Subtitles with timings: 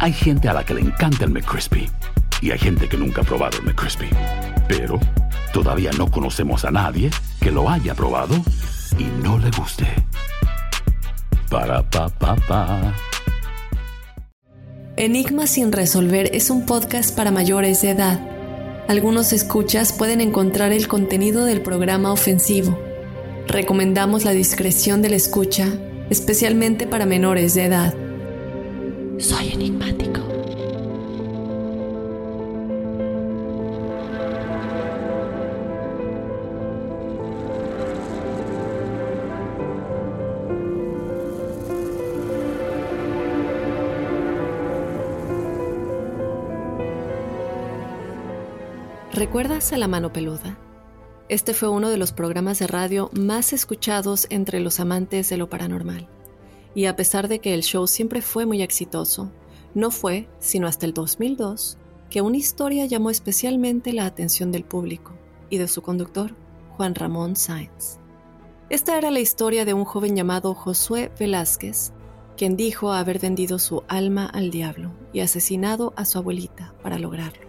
[0.00, 1.90] Hay gente a la que le encanta el McCrispy
[2.40, 4.08] y hay gente que nunca ha probado el McCrispy.
[4.68, 5.00] Pero
[5.52, 8.36] todavía no conocemos a nadie que lo haya probado
[8.96, 9.86] y no le guste.
[11.50, 12.94] Para pa pa pa.
[14.96, 18.20] Enigma sin resolver es un podcast para mayores de edad.
[18.86, 22.78] Algunos escuchas pueden encontrar el contenido del programa ofensivo.
[23.48, 25.66] Recomendamos la discreción de la escucha,
[26.08, 28.07] especialmente para menores de edad.
[29.18, 30.20] Soy enigmático.
[49.12, 50.56] ¿Recuerdas a la mano peluda?
[51.28, 55.50] Este fue uno de los programas de radio más escuchados entre los amantes de lo
[55.50, 56.08] paranormal.
[56.74, 59.32] Y a pesar de que el show siempre fue muy exitoso,
[59.74, 61.78] no fue sino hasta el 2002
[62.10, 65.12] que una historia llamó especialmente la atención del público
[65.50, 66.34] y de su conductor,
[66.76, 67.98] Juan Ramón Sáenz.
[68.70, 71.92] Esta era la historia de un joven llamado Josué Velázquez,
[72.36, 77.48] quien dijo haber vendido su alma al diablo y asesinado a su abuelita para lograrlo.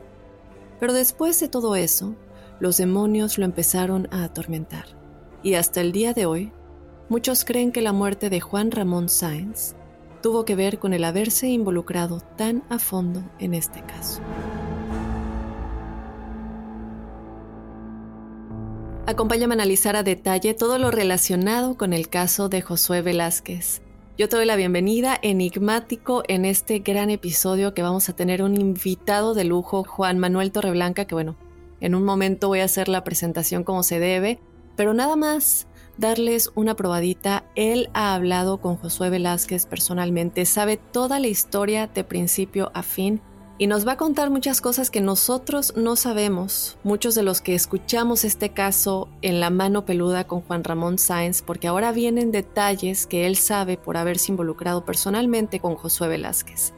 [0.79, 2.16] Pero después de todo eso,
[2.59, 4.85] los demonios lo empezaron a atormentar.
[5.44, 6.51] Y hasta el día de hoy,
[7.09, 9.75] muchos creen que la muerte de Juan Ramón Sáenz
[10.21, 14.21] tuvo que ver con el haberse involucrado tan a fondo en este caso.
[19.05, 23.81] Acompáñame a analizar a detalle todo lo relacionado con el caso de Josué Velázquez,
[24.19, 28.59] yo te doy la bienvenida, enigmático, en este gran episodio que vamos a tener un
[28.59, 31.38] invitado de lujo, Juan Manuel Torreblanca, que bueno,
[31.79, 34.41] en un momento voy a hacer la presentación como se debe,
[34.75, 35.67] pero nada más
[36.00, 37.44] darles una probadita.
[37.55, 43.22] Él ha hablado con Josué Velázquez personalmente, sabe toda la historia de principio a fin
[43.58, 47.56] y nos va a contar muchas cosas que nosotros no sabemos, muchos de los que
[47.56, 53.06] escuchamos este caso en la mano peluda con Juan Ramón Sáenz, porque ahora vienen detalles
[53.06, 56.73] que él sabe por haberse involucrado personalmente con Josué Velázquez.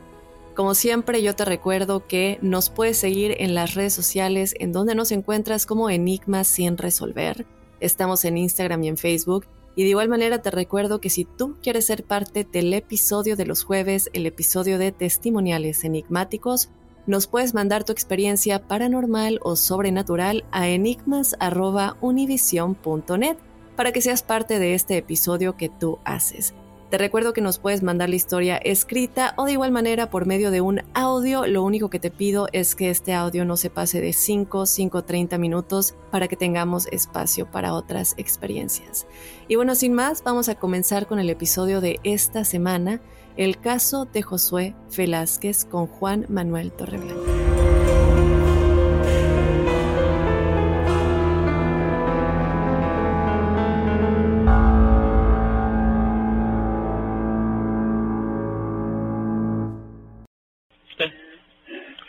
[0.55, 4.95] Como siempre, yo te recuerdo que nos puedes seguir en las redes sociales en donde
[4.95, 7.45] nos encuentras como Enigmas sin resolver.
[7.81, 9.45] Estamos en Instagram y en Facebook.
[9.75, 13.45] Y de igual manera te recuerdo que si tú quieres ser parte del episodio de
[13.45, 16.69] los jueves, el episodio de testimoniales enigmáticos,
[17.07, 23.37] nos puedes mandar tu experiencia paranormal o sobrenatural a enigmas.univision.net
[23.75, 26.53] para que seas parte de este episodio que tú haces.
[26.91, 30.51] Te recuerdo que nos puedes mandar la historia escrita o de igual manera por medio
[30.51, 31.47] de un audio.
[31.47, 35.01] Lo único que te pido es que este audio no se pase de 5, 5,
[35.05, 39.07] 30 minutos para que tengamos espacio para otras experiencias.
[39.47, 42.99] Y bueno, sin más, vamos a comenzar con el episodio de esta semana,
[43.37, 47.60] el caso de Josué Velázquez con Juan Manuel Torreblanca.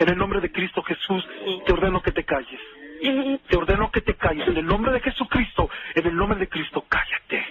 [0.02, 1.24] En el nombre de Cristo Jesús,
[1.64, 2.60] te ordeno que te calles.
[3.48, 4.48] Te ordeno que te calles.
[4.48, 7.46] En el nombre de Jesucristo, en el nombre de Cristo, cállate.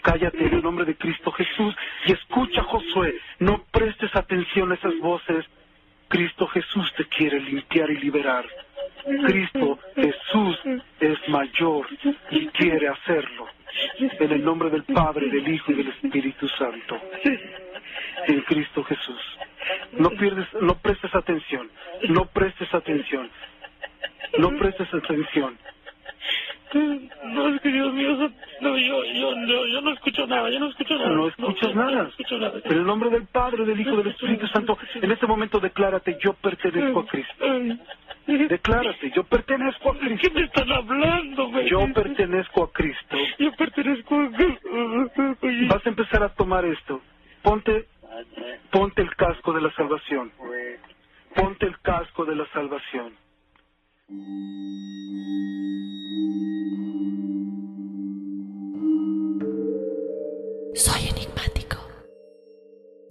[0.00, 1.76] Cállate en el nombre de Cristo Jesús
[2.06, 3.20] y escucha, Josué.
[3.40, 5.44] No prestes atención a esas voces.
[6.08, 8.46] Cristo Jesús te quiere limpiar y liberar.
[9.26, 10.60] Cristo Jesús
[10.98, 11.86] es mayor
[12.30, 13.48] y quiere hacerlo.
[13.98, 16.98] En el nombre del Padre, del Hijo y del Espíritu Santo.
[18.28, 19.20] En Cristo Jesús.
[19.92, 21.70] No pierdes, no prestes atención,
[22.08, 23.30] no prestes atención,
[24.38, 25.58] no prestes atención.
[26.74, 28.30] No, es que Dios mío,
[28.60, 31.10] no, yo, yo, yo, no escucho nada, yo no escucho nada.
[31.10, 32.10] No escuchas nada.
[32.64, 36.32] En el nombre del Padre, del Hijo, del Espíritu Santo, en este momento declárate, yo
[36.32, 37.44] pertenezco a Cristo.
[38.26, 40.18] Declárate, yo pertenezco a Cristo.
[40.22, 41.68] ¿Qué me están hablando, güey?
[41.68, 43.16] Yo pertenezco a Cristo.
[43.38, 45.74] Yo pertenezco a Cristo.
[45.74, 47.02] Vas a empezar a tomar esto.
[47.42, 47.86] Ponte
[48.70, 50.32] Ponte el casco de la salvación.
[51.34, 53.12] Ponte el casco de la salvación.
[60.74, 61.78] Soy enigmático.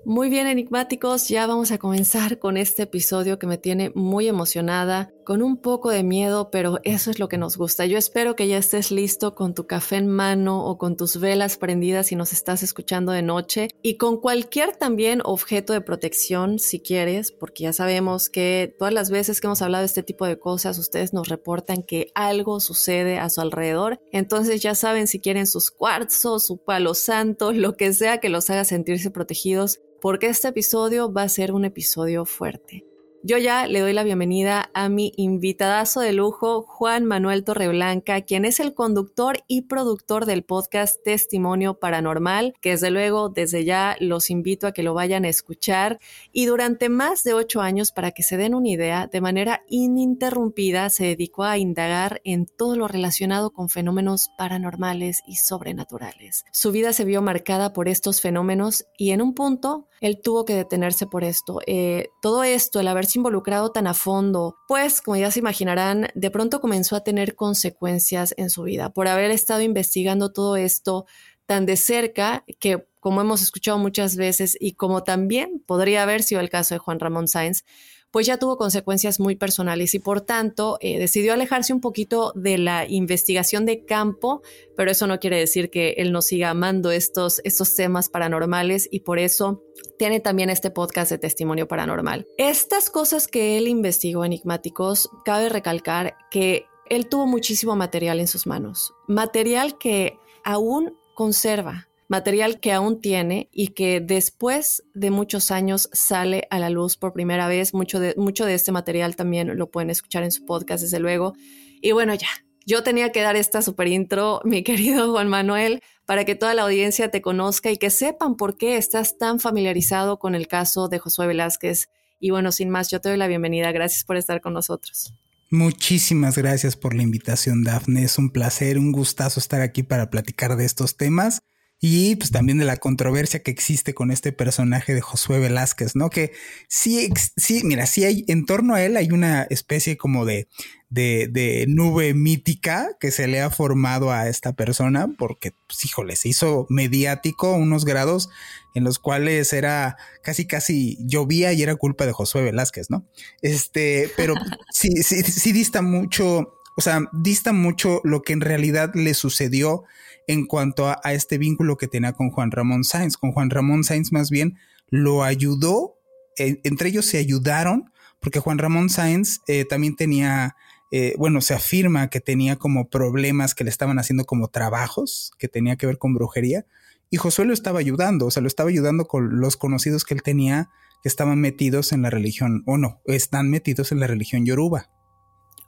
[0.06, 5.12] Muy bien, enigmáticos, ya vamos a comenzar con este episodio que me tiene muy emocionada.
[5.23, 7.85] Con un poco de miedo, pero eso es lo que nos gusta.
[7.85, 11.57] Yo espero que ya estés listo con tu café en mano o con tus velas
[11.57, 16.79] prendidas si nos estás escuchando de noche y con cualquier también objeto de protección si
[16.79, 20.39] quieres, porque ya sabemos que todas las veces que hemos hablado de este tipo de
[20.39, 24.00] cosas, ustedes nos reportan que algo sucede a su alrededor.
[24.12, 28.50] Entonces ya saben si quieren sus cuarzos, su palo santo, lo que sea que los
[28.50, 32.90] haga sentirse protegidos, porque este episodio va a ser un episodio fuerte.
[33.23, 38.45] Yo ya le doy la bienvenida a mi invitadazo de lujo, Juan Manuel Torreblanca, quien
[38.45, 44.31] es el conductor y productor del podcast Testimonio Paranormal, que desde luego desde ya los
[44.31, 46.00] invito a que lo vayan a escuchar.
[46.31, 50.89] Y durante más de ocho años, para que se den una idea, de manera ininterrumpida
[50.89, 56.44] se dedicó a indagar en todo lo relacionado con fenómenos paranormales y sobrenaturales.
[56.51, 60.56] Su vida se vio marcada por estos fenómenos y en un punto él tuvo que
[60.56, 61.62] detenerse por esto.
[61.68, 66.31] Eh, todo esto, el haberse involucrado tan a fondo, pues como ya se imaginarán, de
[66.31, 71.06] pronto comenzó a tener consecuencias en su vida por haber estado investigando todo esto
[71.45, 76.42] tan de cerca que como hemos escuchado muchas veces y como también podría haber sido
[76.42, 77.63] el caso de Juan Ramón Sáenz,
[78.11, 82.57] pues ya tuvo consecuencias muy personales y por tanto eh, decidió alejarse un poquito de
[82.57, 84.41] la investigación de campo,
[84.75, 89.01] pero eso no quiere decir que él no siga amando estos, estos temas paranormales y
[89.01, 89.63] por eso
[89.97, 92.27] tiene también este podcast de testimonio paranormal.
[92.37, 98.45] Estas cosas que él investigó enigmáticos, cabe recalcar que él tuvo muchísimo material en sus
[98.45, 105.89] manos, material que aún conserva material que aún tiene y que después de muchos años
[105.93, 107.73] sale a la luz por primera vez.
[107.73, 111.35] Mucho de, mucho de este material también lo pueden escuchar en su podcast, desde luego.
[111.81, 112.27] Y bueno, ya,
[112.65, 116.63] yo tenía que dar esta super intro, mi querido Juan Manuel, para que toda la
[116.63, 120.99] audiencia te conozca y que sepan por qué estás tan familiarizado con el caso de
[120.99, 121.87] Josué Velázquez.
[122.19, 123.71] Y bueno, sin más, yo te doy la bienvenida.
[123.71, 125.13] Gracias por estar con nosotros.
[125.49, 128.03] Muchísimas gracias por la invitación, Dafne.
[128.03, 131.41] Es un placer, un gustazo estar aquí para platicar de estos temas
[131.83, 136.12] y pues también de la controversia que existe con este personaje de Josué Velázquez, ¿no?
[136.12, 136.31] Que
[136.69, 140.48] sí, sí, mira, sí hay, en torno a él hay una especie como de,
[140.89, 146.16] de, de nube mítica que se le ha formado a esta persona, porque, pues, híjole,
[146.16, 148.30] se hizo mediático unos grados
[148.75, 153.07] en los cuales era casi, casi llovía y era culpa de Josué Velázquez, ¿no?
[153.42, 154.36] Este, pero
[154.72, 159.83] sí, sí, sí dista mucho, o sea, dista mucho lo que en realidad le sucedió
[160.27, 163.18] en cuanto a, este vínculo que tenía con Juan Ramón Sáenz.
[163.18, 164.57] Con Juan Ramón Sáenz más bien
[164.89, 165.97] lo ayudó,
[166.38, 170.56] entre ellos se ayudaron, porque Juan Ramón Sáenz eh, también tenía,
[170.91, 175.47] eh, bueno, se afirma que tenía como problemas que le estaban haciendo como trabajos, que
[175.47, 176.65] tenía que ver con brujería,
[177.09, 180.23] y Josué lo estaba ayudando, o sea, lo estaba ayudando con los conocidos que él
[180.23, 180.69] tenía
[181.03, 184.89] que estaban metidos en la religión, o no, están metidos en la religión yoruba.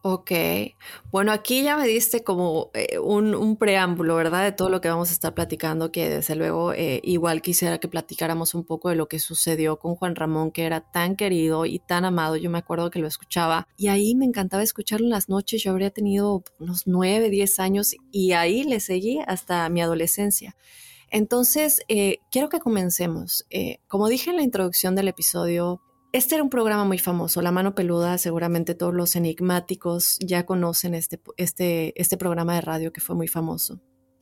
[0.05, 0.31] Ok,
[1.11, 4.44] bueno, aquí ya me diste como eh, un, preámbulo, ¿verdad?
[4.44, 7.88] De todo lo que vamos a estar platicando, que desde luego eh, igual quisiera que
[7.88, 11.79] platicáramos un poco de lo que sucedió con Juan Ramón, que era tan querido y
[11.79, 12.35] tan amado.
[12.35, 15.63] Yo me acuerdo que lo escuchaba y ahí me encantaba escucharlo en las noches.
[15.63, 20.57] Yo habría tenido unos nueve, diez años y ahí le seguí hasta mi adolescencia.
[21.11, 23.45] Entonces, eh, quiero que comencemos.
[23.88, 25.79] como dije en la introducción del episodio,
[26.13, 30.94] este era un programa muy famoso, La Mano Peluda, seguramente todos los enigmáticos ya conocen
[30.94, 33.81] este, este, este programa de radio que fue muy famoso.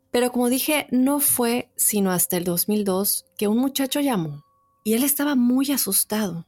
[0.10, 4.46] Pero como dije, no fue sino hasta el 2002 que un muchacho llamó
[4.86, 6.48] y él estaba muy asustado.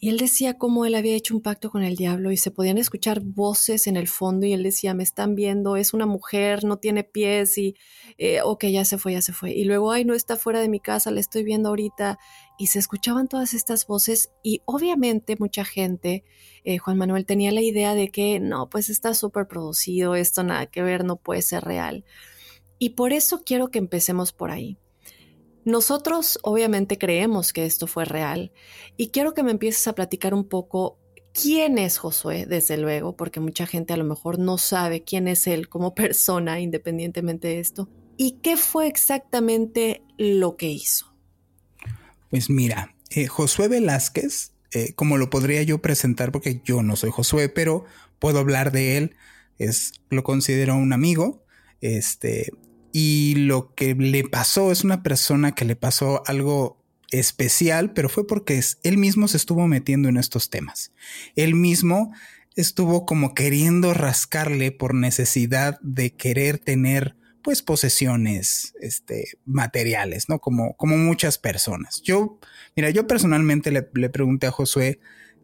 [0.00, 2.78] Y él decía cómo él había hecho un pacto con el diablo y se podían
[2.78, 6.78] escuchar voces en el fondo y él decía, me están viendo, es una mujer, no
[6.78, 7.74] tiene pies y,
[8.16, 9.50] eh, ok, ya se fue, ya se fue.
[9.50, 12.18] Y luego, ay, no está fuera de mi casa, la estoy viendo ahorita.
[12.58, 16.24] Y se escuchaban todas estas voces y obviamente mucha gente,
[16.64, 20.66] eh, Juan Manuel, tenía la idea de que no, pues está súper producido, esto nada
[20.66, 22.04] que ver, no puede ser real.
[22.78, 24.76] Y por eso quiero que empecemos por ahí.
[25.64, 28.52] Nosotros obviamente creemos que esto fue real
[28.96, 30.98] y quiero que me empieces a platicar un poco
[31.32, 35.46] quién es Josué, desde luego, porque mucha gente a lo mejor no sabe quién es
[35.46, 41.07] él como persona independientemente de esto y qué fue exactamente lo que hizo.
[42.30, 47.10] Pues mira, eh, Josué Velázquez, eh, como lo podría yo presentar, porque yo no soy
[47.10, 47.84] Josué, pero
[48.18, 49.16] puedo hablar de él,
[49.58, 51.44] es, lo considero un amigo,
[51.80, 52.50] este,
[52.92, 56.78] y lo que le pasó es una persona que le pasó algo
[57.10, 60.92] especial, pero fue porque él mismo se estuvo metiendo en estos temas.
[61.36, 62.12] Él mismo
[62.54, 70.38] estuvo como queriendo rascarle por necesidad de querer tener pues posesiones este, materiales, ¿no?
[70.38, 72.02] Como, como muchas personas.
[72.02, 72.38] Yo,
[72.76, 75.00] mira, yo personalmente le, le pregunté a Josué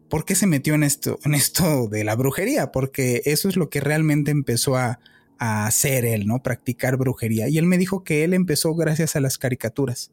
[0.09, 2.71] ¿por qué se metió en esto, en esto de la brujería?
[2.71, 4.99] Porque eso es lo que realmente empezó a,
[5.37, 6.41] a hacer él, ¿no?
[6.41, 7.49] Practicar brujería.
[7.49, 10.11] Y él me dijo que él empezó gracias a las caricaturas.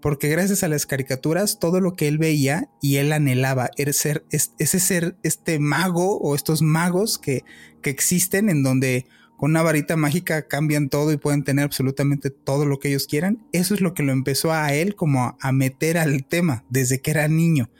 [0.00, 4.24] Porque gracias a las caricaturas, todo lo que él veía y él anhelaba era ser
[4.30, 7.42] ese ser, este mago o estos magos que,
[7.80, 12.66] que existen en donde con una varita mágica cambian todo y pueden tener absolutamente todo
[12.66, 13.46] lo que ellos quieran.
[13.52, 17.10] Eso es lo que lo empezó a él como a meter al tema desde que
[17.10, 17.70] era niño.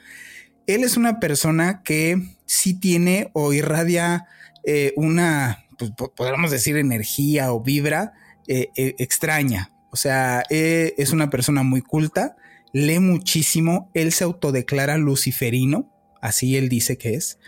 [0.67, 4.25] Él es una persona que sí tiene o irradia
[4.63, 8.13] eh, una, pues, podríamos decir, energía o vibra
[8.47, 9.71] eh, eh, extraña.
[9.91, 12.35] O sea, es una persona muy culta,
[12.73, 15.89] lee muchísimo, él se autodeclara luciferino,
[16.21, 17.39] así él dice que es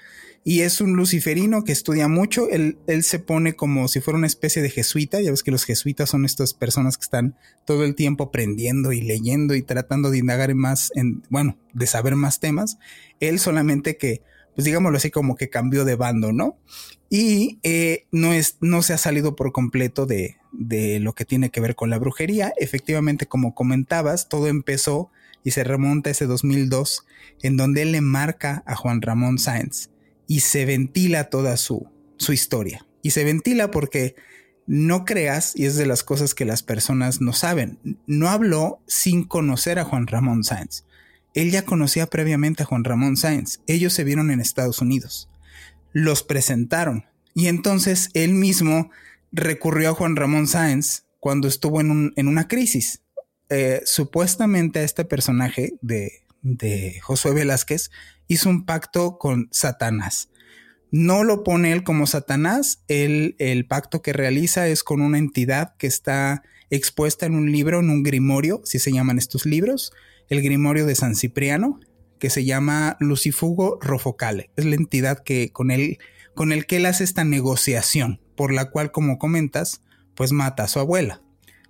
[0.44, 2.50] y es un luciferino que estudia mucho.
[2.50, 5.20] Él, él, se pone como si fuera una especie de jesuita.
[5.20, 9.02] Ya ves que los jesuitas son estas personas que están todo el tiempo aprendiendo y
[9.02, 12.78] leyendo y tratando de indagar más en, bueno, de saber más temas.
[13.20, 14.22] Él solamente que,
[14.56, 16.58] pues digámoslo así, como que cambió de bando, ¿no?
[17.10, 21.50] Y eh, no, es, no se ha salido por completo de, de lo que tiene
[21.50, 22.54] que ver con la brujería.
[22.58, 25.12] Efectivamente, como comentabas, todo empezó
[25.44, 27.06] y se remonta a ese 2002,
[27.44, 29.90] en donde él le marca a Juan Ramón Sáenz
[30.28, 32.86] y se ventila toda su, su historia.
[33.02, 34.16] Y se ventila porque
[34.68, 39.24] no creas, y es de las cosas que las personas no saben, no habló sin
[39.24, 40.84] conocer a Juan Ramón Sáenz.
[41.34, 43.62] Él ya conocía previamente a Juan Ramón Sáenz.
[43.68, 45.30] Ellos se vieron en Estados Unidos.
[45.94, 47.06] Los presentaron.
[47.34, 48.90] Y entonces él mismo
[49.32, 53.04] recurrió a Juan Ramón Sáenz cuando estuvo en, un, en una crisis.
[53.50, 57.92] Eh, supuestamente a este personaje de, de Josué Velázquez
[58.28, 60.30] hizo un pacto con Satanás.
[60.92, 65.88] No lo pone él como Satanás, el pacto que realiza es con una entidad que
[65.88, 69.92] está expuesta en un libro, en un grimorio, si se llaman estos libros,
[70.30, 71.80] el grimorio de San Cipriano,
[72.20, 74.50] que se llama Lucifugo Rofocale.
[74.56, 76.00] Es la entidad que con él,
[76.34, 79.82] con que él hace esta negociación, por la cual, como comentas,
[80.16, 81.22] pues mata a su abuela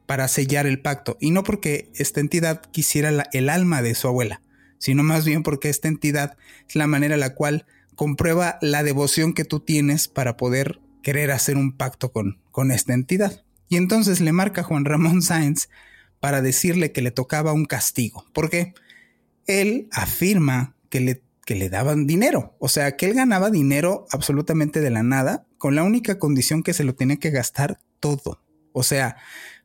[0.06, 1.18] para sellar el pacto.
[1.20, 4.42] Y no porque esta entidad quisiera el alma de su abuela,
[4.78, 7.66] sino más bien porque esta entidad es la manera en la cual
[7.96, 12.94] comprueba la devoción que tú tienes para poder querer hacer un pacto con, con esta
[12.94, 13.44] entidad.
[13.70, 15.70] Y entonces le marca Juan Ramón Sáenz
[16.20, 18.74] para decirle que le tocaba un castigo, porque
[19.46, 24.80] él afirma que le, que le daban dinero, o sea, que él ganaba dinero absolutamente
[24.80, 28.42] de la nada, con la única condición que se lo tenía que gastar todo.
[28.74, 29.18] O sea,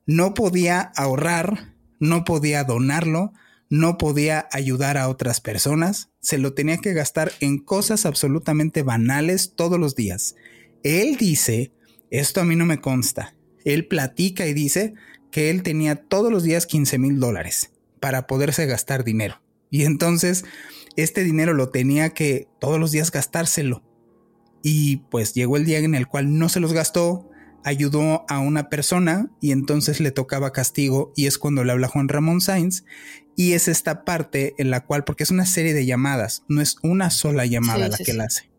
[0.06, 3.32] no podía ahorrar, no podía donarlo,
[3.72, 9.54] no podía ayudar a otras personas, se lo tenía que gastar en cosas absolutamente banales
[9.56, 10.34] todos los días.
[10.82, 11.72] Él dice,
[12.10, 14.92] esto a mí no me consta, él platica y dice
[15.30, 19.40] que él tenía todos los días 15 mil dólares para poderse gastar dinero.
[19.70, 20.44] Y entonces
[20.96, 23.82] este dinero lo tenía que todos los días gastárselo.
[24.62, 27.30] Y pues llegó el día en el cual no se los gastó,
[27.64, 32.08] ayudó a una persona y entonces le tocaba castigo y es cuando le habla Juan
[32.08, 32.84] Ramón Sainz
[33.36, 36.76] y es esta parte en la cual, porque es una serie de llamadas, no es
[36.82, 38.50] una sola llamada la que él hace.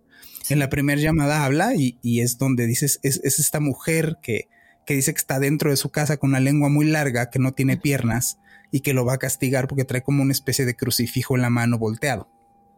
[0.49, 4.49] En la primera llamada habla y, es donde dices, es, esta mujer que,
[4.85, 7.53] que dice que está dentro de su casa con una lengua muy larga, que no
[7.53, 8.37] tiene piernas
[8.71, 11.49] y que lo va a castigar porque trae como una especie de crucifijo en la
[11.49, 12.29] mano volteado.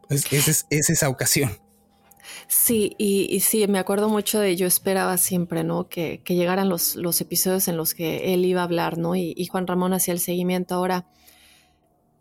[0.09, 1.57] Es, es, es esa ocasión.
[2.47, 5.87] Sí, y, sí, me acuerdo mucho de yo esperaba siempre, ¿no?
[5.87, 9.15] Que, llegaran los, los, episodios en los que él iba a hablar, ¿no?
[9.15, 10.75] Y, Juan Ramón hacía el seguimiento.
[10.75, 11.07] Ahora,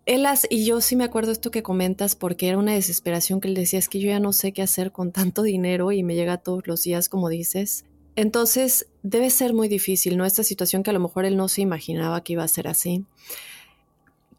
[0.07, 3.55] él y yo sí me acuerdo esto que comentas porque era una desesperación que él
[3.55, 6.39] decía, es que yo ya no sé qué hacer con tanto dinero y me llega
[6.39, 7.85] todos los días, como dices.
[8.17, 10.25] Entonces, debe ser muy difícil, ¿no?
[10.25, 13.05] Esta situación que a lo mejor él no se imaginaba que iba a ser así.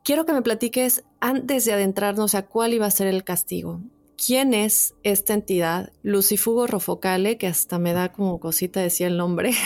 [0.03, 3.81] Quiero que me platiques antes de adentrarnos a cuál iba a ser el castigo
[4.17, 9.51] quién es esta entidad, Lucifugo Rofocale, que hasta me da como cosita decir el nombre.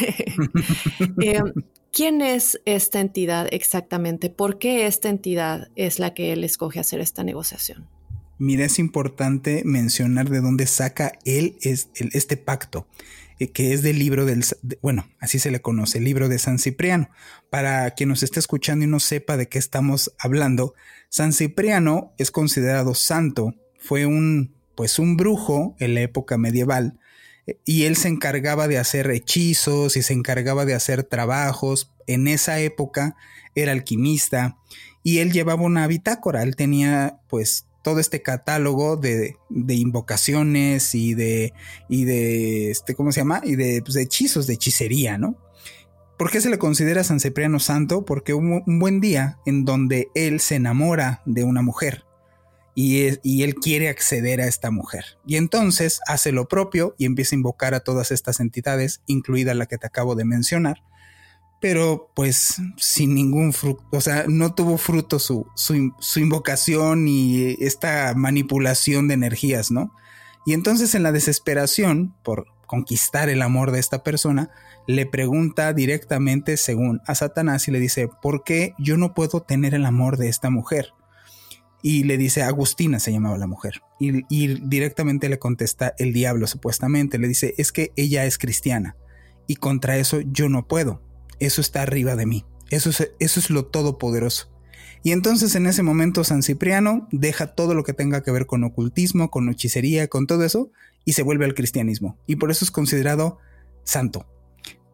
[1.21, 1.41] Eh,
[1.91, 4.29] ¿Quién es esta entidad exactamente?
[4.29, 7.87] ¿Por qué esta entidad es la que él escoge hacer esta negociación?
[8.37, 12.87] Mira, es importante mencionar de dónde saca él este pacto,
[13.39, 14.45] eh, que es del libro del,
[14.81, 17.09] bueno, así se le conoce, el libro de San Cipriano.
[17.49, 20.73] Para quien nos esté escuchando y no sepa de qué estamos hablando,
[21.09, 26.98] San Cipriano es considerado santo fue un, pues un brujo en la época medieval
[27.65, 31.91] y él se encargaba de hacer hechizos y se encargaba de hacer trabajos.
[32.07, 33.15] En esa época
[33.55, 34.57] era alquimista
[35.03, 41.13] y él llevaba una bitácora, él tenía pues todo este catálogo de, de, invocaciones y
[41.13, 41.53] de,
[41.87, 43.41] y de, este, ¿cómo se llama?
[43.43, 45.37] Y de, pues, de hechizos, de hechicería, ¿no?
[46.17, 48.03] ¿Por qué se le considera San Cipriano santo?
[48.03, 52.08] Porque hubo un buen día en donde él se enamora de una mujer
[52.75, 55.03] y, él quiere acceder a esta mujer.
[55.25, 59.65] Y entonces hace lo propio y empieza a invocar a todas estas entidades, incluida la
[59.65, 60.83] que te acabo de mencionar,
[61.61, 68.13] pero pues sin ningún fruto, o sea, no tuvo fruto su, su, invocación y esta
[68.15, 69.93] manipulación de energías, ¿no?
[70.45, 74.51] Y entonces en la desesperación por conquistar el amor de esta persona,
[74.87, 79.73] le pregunta directamente según a Satanás y le dice, ¿por qué yo no puedo tener
[79.73, 80.93] el amor de esta mujer?
[81.81, 87.17] Y le dice, Agustina se llamaba la mujer, y, directamente le contesta el diablo supuestamente,
[87.17, 88.97] le dice, es que ella es cristiana,
[89.47, 91.01] y contra eso yo no puedo,
[91.39, 94.51] eso está arriba de mí, eso es, eso es lo todopoderoso.
[95.01, 98.65] Y entonces en ese momento San Cipriano deja todo lo que tenga que ver con
[98.65, 100.71] ocultismo, con hechicería, con todo eso,
[101.05, 103.39] y se vuelve al cristianismo, y por eso es considerado
[103.83, 104.27] santo.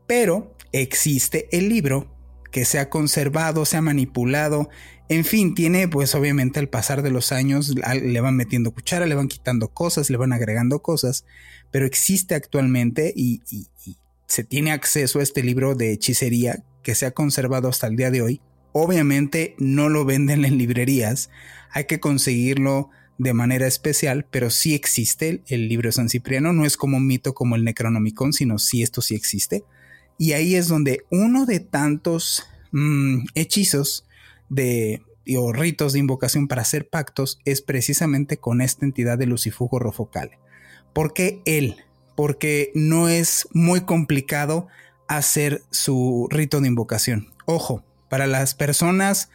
[0.07, 2.15] Pero existe el libro
[2.51, 4.69] que se ha conservado, se ha manipulado,
[5.07, 9.15] en fin, tiene pues obviamente al pasar de los años le van metiendo cuchara, le
[9.15, 11.25] van quitando cosas, le van agregando cosas,
[11.71, 13.41] pero existe actualmente y,
[14.27, 18.09] se tiene acceso a este libro de hechicería que se ha conservado hasta el día
[18.09, 18.41] de hoy.
[18.71, 21.29] Obviamente no lo venden en librerías,
[21.69, 26.75] hay que conseguirlo de manera especial, pero sí existe el libro San Cipriano, no es
[26.75, 29.63] como un mito como el Necronomicon, sino sí esto sí existe.
[30.17, 34.04] Y ahí es donde uno de tantos mm, hechizos
[34.49, 35.01] de
[35.37, 40.37] o ritos de invocación para hacer pactos es precisamente con esta entidad de Lucifugo Rofocale.
[40.93, 41.77] ¿Por qué él?
[42.15, 44.67] Porque no es muy complicado
[45.07, 47.33] hacer su rito de invocación.
[47.45, 49.29] Ojo, para las personas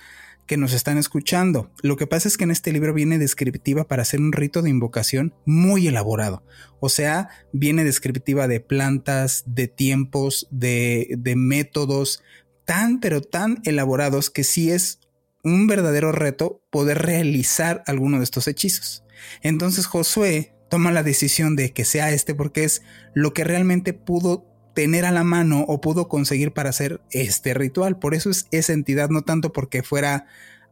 [0.47, 4.03] que nos están escuchando, lo que pasa es que en este libro viene descriptiva para
[4.03, 6.43] hacer un rito de invocación muy elaborado.
[6.81, 12.23] O sea, viene descriptiva de plantas, de tiempos, de, de métodos,
[12.65, 15.00] tan pero tan elaborados que sí es
[15.43, 19.05] un verdadero reto poder realizar alguno de estos hechizos.
[19.43, 22.83] Entonces Josué toma la decisión de que sea este porque es
[23.15, 27.99] lo que realmente pudo tener a la mano o pudo conseguir para hacer este ritual.
[27.99, 30.27] Por eso es esa entidad, no tanto porque fuera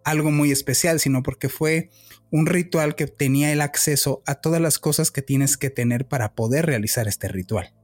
[0.05, 1.91] algo muy especial, sino porque fue
[2.31, 6.35] un ritual que tenía el acceso a todas las cosas que tienes que tener para
[6.35, 7.75] poder realizar este ritual.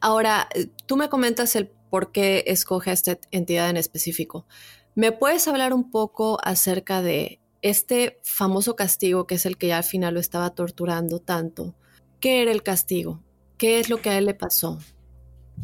[0.00, 0.48] Ahora,
[0.86, 4.46] tú me comentas el por qué escoge esta entidad en específico.
[4.94, 9.78] ¿Me puedes hablar un poco acerca de este famoso castigo que es el que ya
[9.78, 11.74] al final lo estaba torturando tanto?
[12.20, 13.22] ¿Qué era el castigo?
[13.56, 14.78] ¿Qué es lo que a él le pasó?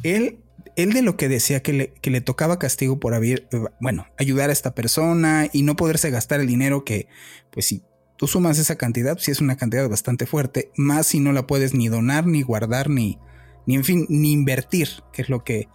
[0.03, 0.39] Él,
[0.77, 3.49] él de lo que decía que le, que le tocaba castigo por haber,
[3.81, 7.09] bueno, ayudar a esta persona y no poderse gastar el dinero que,
[7.51, 7.83] pues si
[8.17, 11.75] tú sumas esa cantidad, si es una cantidad bastante fuerte, más si no la puedes
[11.75, 13.19] ni donar, ni guardar, ni,
[13.67, 15.69] ni en fin, ni invertir, que es lo que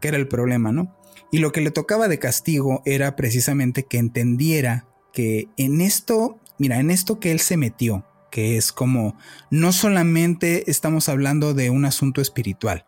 [0.00, 0.96] que era el problema, ¿no?
[1.30, 6.80] Y lo que le tocaba de castigo era precisamente que entendiera que en esto, mira,
[6.80, 9.16] en esto que él se metió, que es como,
[9.50, 12.86] no solamente estamos hablando de un asunto espiritual,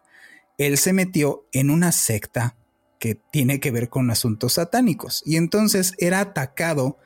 [0.58, 2.56] él se metió en una secta
[2.98, 5.22] que tiene que ver con asuntos satánicos.
[5.26, 6.98] Y entonces era atacado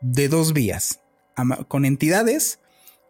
[0.00, 1.00] de dos vías,
[1.68, 2.60] con entidades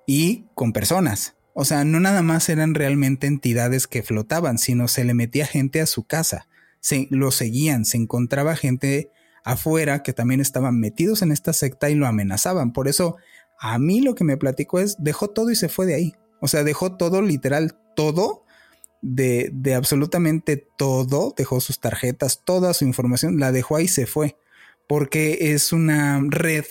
[0.07, 1.37] y con personas.
[1.55, 5.81] O sea, no nada más eran realmente entidades que flotaban, sino se le metía gente
[5.81, 6.49] a su casa,
[6.83, 9.11] se lo seguían, se encontraba gente
[9.45, 12.73] afuera que también estaban metidos en esta secta y lo amenazaban.
[12.73, 13.17] Por eso,
[13.59, 16.15] a mí lo que me platicó es, dejó todo y se fue de ahí.
[16.41, 18.45] O sea, dejó todo, literal, todo,
[19.01, 24.07] de, de absolutamente todo, dejó sus tarjetas, toda su información, la dejó ahí y se
[24.07, 24.37] fue.
[24.89, 26.65] Porque es una red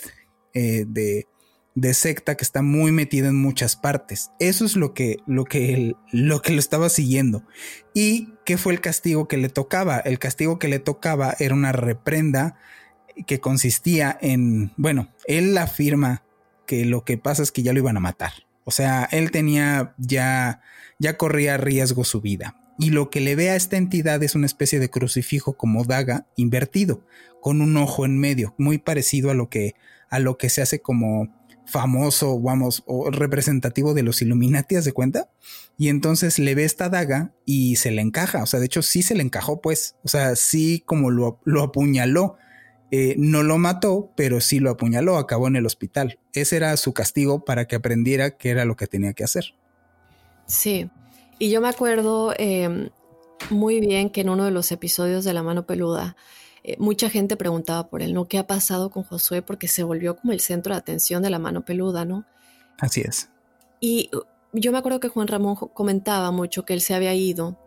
[0.52, 1.26] eh, de
[1.74, 4.30] de secta que está muy metida en muchas partes.
[4.38, 7.44] Eso es lo que lo que lo que lo estaba siguiendo.
[7.94, 9.98] ¿Y qué fue el castigo que le tocaba?
[9.98, 12.56] El castigo que le tocaba era una reprenda
[13.26, 16.24] que consistía en, bueno, él afirma
[16.66, 18.32] que lo que pasa es que ya lo iban a matar.
[18.64, 20.60] O sea, él tenía ya
[20.98, 22.56] ya corría riesgo su vida.
[22.78, 26.26] Y lo que le ve a esta entidad es una especie de crucifijo como daga
[26.36, 27.04] invertido,
[27.40, 29.74] con un ojo en medio, muy parecido a lo que
[30.08, 31.41] a lo que se hace como
[31.72, 35.30] famoso, vamos, o representativo de los Illuminati, ¿de cuenta?
[35.78, 39.02] Y entonces le ve esta daga y se le encaja, o sea, de hecho sí
[39.02, 42.36] se le encajó, pues, o sea, sí como lo, lo apuñaló.
[42.94, 46.18] Eh, no lo mató, pero sí lo apuñaló, acabó en el hospital.
[46.34, 49.54] Ese era su castigo para que aprendiera qué era lo que tenía que hacer.
[50.44, 50.90] Sí,
[51.38, 52.90] y yo me acuerdo em,
[53.48, 56.16] muy bien que en uno de los episodios de La mano peluda,
[56.64, 58.28] eh, mucha gente preguntaba por él, ¿no?
[58.28, 59.42] ¿Qué ha pasado con Josué?
[59.42, 62.24] Porque se volvió como el centro de atención de la mano peluda, ¿no?
[62.78, 63.28] Así es.
[63.80, 64.10] Y
[64.52, 67.58] yo me acuerdo que Juan Ramón comentaba mucho que él se había ido,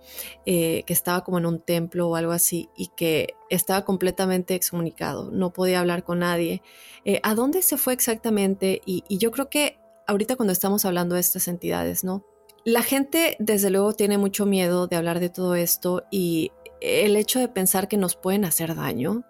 [0.46, 5.32] eh, que estaba como en un templo o algo así y que estaba completamente excomunicado,
[5.32, 6.62] no podía hablar con nadie.
[7.04, 8.82] Eh, ¿A dónde se fue exactamente?
[8.86, 12.24] Y, y yo creo que ahorita cuando estamos hablando de estas entidades, ¿no?
[12.64, 16.52] La gente desde luego tiene mucho miedo de hablar de todo esto y
[16.86, 19.26] el hecho de pensar que nos pueden hacer daño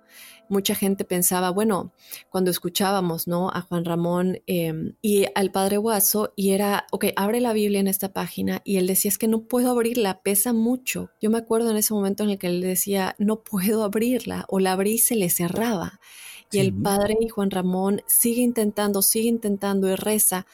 [0.49, 1.93] mucha gente pensaba, bueno,
[2.29, 3.49] cuando escuchábamos, ¿no?
[3.49, 7.87] A Juan Ramón em, y al padre Guaso, y era, ok, abre la Biblia en
[7.87, 11.11] esta página, y él decía, es que no puedo abrirla, pesa mucho.
[11.21, 14.59] Yo me acuerdo en ese momento en el que él decía, no puedo abrirla, o
[14.59, 15.99] la abrí y se le cerraba.
[16.51, 20.45] Y el padre y Juan Ramón sigue intentando, sigue intentando y reza.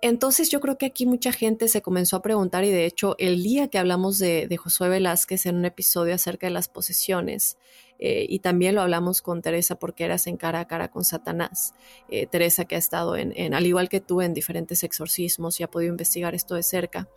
[0.00, 3.42] Entonces yo creo que aquí mucha gente se comenzó a preguntar y de hecho el
[3.42, 7.58] día que hablamos de, Josué Velázquez en un episodio acerca de las posesiones,
[8.00, 11.74] eh, y también lo hablamos con Teresa porque eras en cara a cara con Satanás.
[12.08, 15.70] Eh, Teresa que ha estado en, al igual que tú, en diferentes exorcismos y ha
[15.70, 17.08] podido investigar esto de cerca.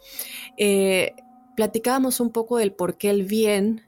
[0.57, 1.13] Eh,
[1.55, 3.83] platicábamos un poco del por qué el bien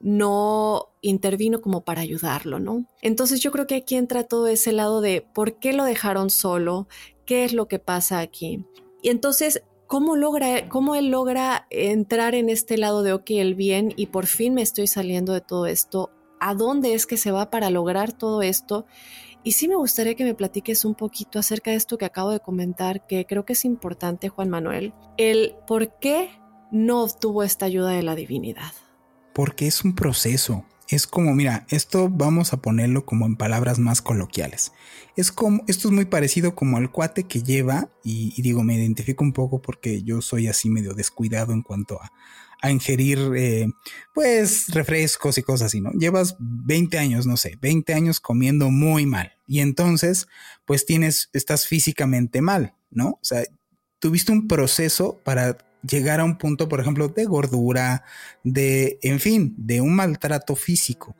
[0.00, 2.84] no intervino como para ayudarlo, ¿no?
[3.00, 6.88] Entonces yo creo que aquí entra todo ese lado de por qué lo dejaron solo,
[7.24, 8.64] qué es lo que pasa aquí.
[9.02, 13.92] Y entonces ¿Cómo, logra, ¿Cómo él logra entrar en este lado de, ok, el bien
[13.96, 16.10] y por fin me estoy saliendo de todo esto?
[16.44, 18.84] a dónde es que se va para lograr todo esto.
[19.44, 22.40] Y sí me gustaría que me platiques un poquito acerca de esto que acabo de
[22.40, 26.28] comentar, que creo que es importante, Juan Manuel, el por qué
[26.70, 28.72] no obtuvo esta ayuda de la divinidad.
[29.32, 30.66] Porque es un proceso.
[30.88, 34.72] Es como, mira, esto vamos a ponerlo como en palabras más coloquiales.
[35.16, 39.24] Es como, esto es muy parecido como al cuate que lleva, y digo, me identifico
[39.24, 42.12] un poco porque yo soy así medio descuidado en cuanto a,
[42.64, 43.68] a ingerir eh,
[44.14, 45.92] pues refrescos y cosas así, ¿no?
[45.92, 50.28] Llevas 20 años, no sé, 20 años comiendo muy mal y entonces
[50.64, 53.10] pues tienes, estás físicamente mal, ¿no?
[53.10, 53.44] O sea,
[53.98, 58.04] tuviste un proceso para llegar a un punto, por ejemplo, de gordura,
[58.42, 61.16] de, en fin, de un maltrato físico.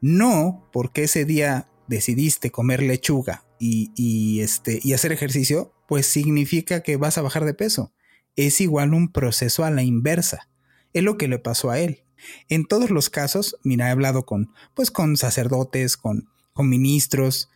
[0.00, 6.82] No porque ese día decidiste comer lechuga y, y, este, y hacer ejercicio, pues significa
[6.82, 7.92] que vas a bajar de peso.
[8.36, 10.48] Es igual un proceso a la inversa.
[10.92, 12.04] Es lo que le pasó a él.
[12.48, 17.50] En todos los casos, mira, he hablado con, pues, con sacerdotes, con, con ministros,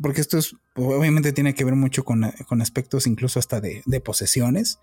[0.00, 2.24] porque esto es, obviamente tiene que ver mucho con,
[2.60, 4.78] aspectos incluso hasta de, de, posesiones.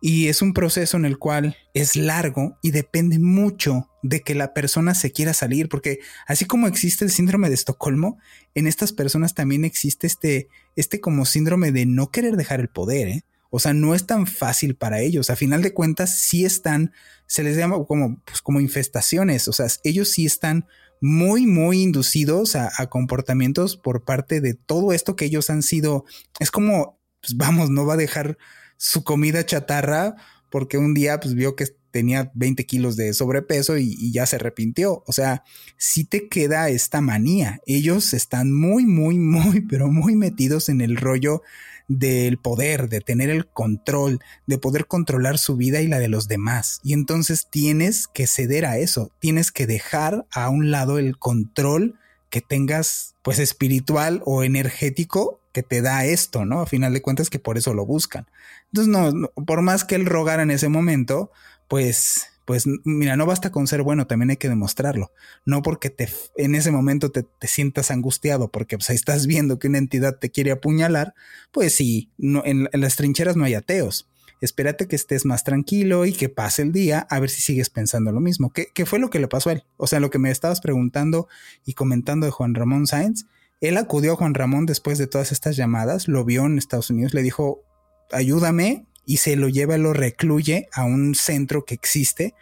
[0.00, 4.52] Y es un proceso en el cual es largo y depende mucho de que la
[4.54, 8.18] persona se quiera salir, porque así como existe el síndrome de Estocolmo,
[8.54, 13.08] en estas personas también existe este, este como síndrome de no querer dejar el poder,
[13.08, 13.24] ¿eh?
[13.56, 15.30] O sea, no es tan fácil para ellos.
[15.30, 16.92] A final de cuentas, sí están,
[17.28, 19.46] se les llama como, pues, como infestaciones.
[19.46, 20.66] O sea, ellos sí están
[21.00, 26.04] muy, muy inducidos a, comportamientos por parte de todo esto que ellos han sido.
[26.40, 28.38] Es como, pues vamos, no va a dejar
[28.76, 30.16] su comida chatarra
[30.50, 34.36] porque un día pues vio que tenía 20 kilos de sobrepeso y, y, ya se
[34.36, 35.04] arrepintió.
[35.06, 35.44] O sea,
[35.76, 37.60] sí te queda esta manía.
[37.66, 41.42] Ellos están muy, muy, muy, pero muy metidos en el rollo
[41.88, 46.28] del poder, de tener el control, de poder controlar su vida y la de los
[46.28, 46.80] demás.
[46.82, 51.98] Y entonces tienes que ceder a eso, tienes que dejar a un lado el control
[52.30, 56.60] que tengas pues espiritual o energético que te da esto, ¿no?
[56.60, 58.26] A final de cuentas que por eso lo buscan.
[58.72, 61.30] Entonces, no, por más que él rogara en ese momento,
[61.68, 65.12] pues pues mira, no basta con ser bueno, también hay que demostrarlo.
[65.44, 69.78] No porque te, en ese momento te, sientas angustiado, porque pues, estás viendo que una
[69.78, 71.14] entidad te quiere apuñalar,
[71.52, 74.10] pues sí, en, las trincheras no hay ateos.
[74.40, 78.12] Espérate que estés más tranquilo y que pase el día a ver si sigues pensando
[78.12, 78.52] lo mismo.
[78.52, 79.64] ¿Qué, ¿Qué fue lo que le pasó a él?
[79.76, 81.28] O sea, lo que me estabas preguntando
[81.64, 83.26] y comentando de Juan Ramón Sáenz,
[83.60, 87.14] él acudió a Juan Ramón después de todas estas llamadas, lo vio en Estados Unidos,
[87.14, 87.62] le dijo,
[88.10, 92.34] ayúdame, y se lo lleva, lo recluye a un centro que existe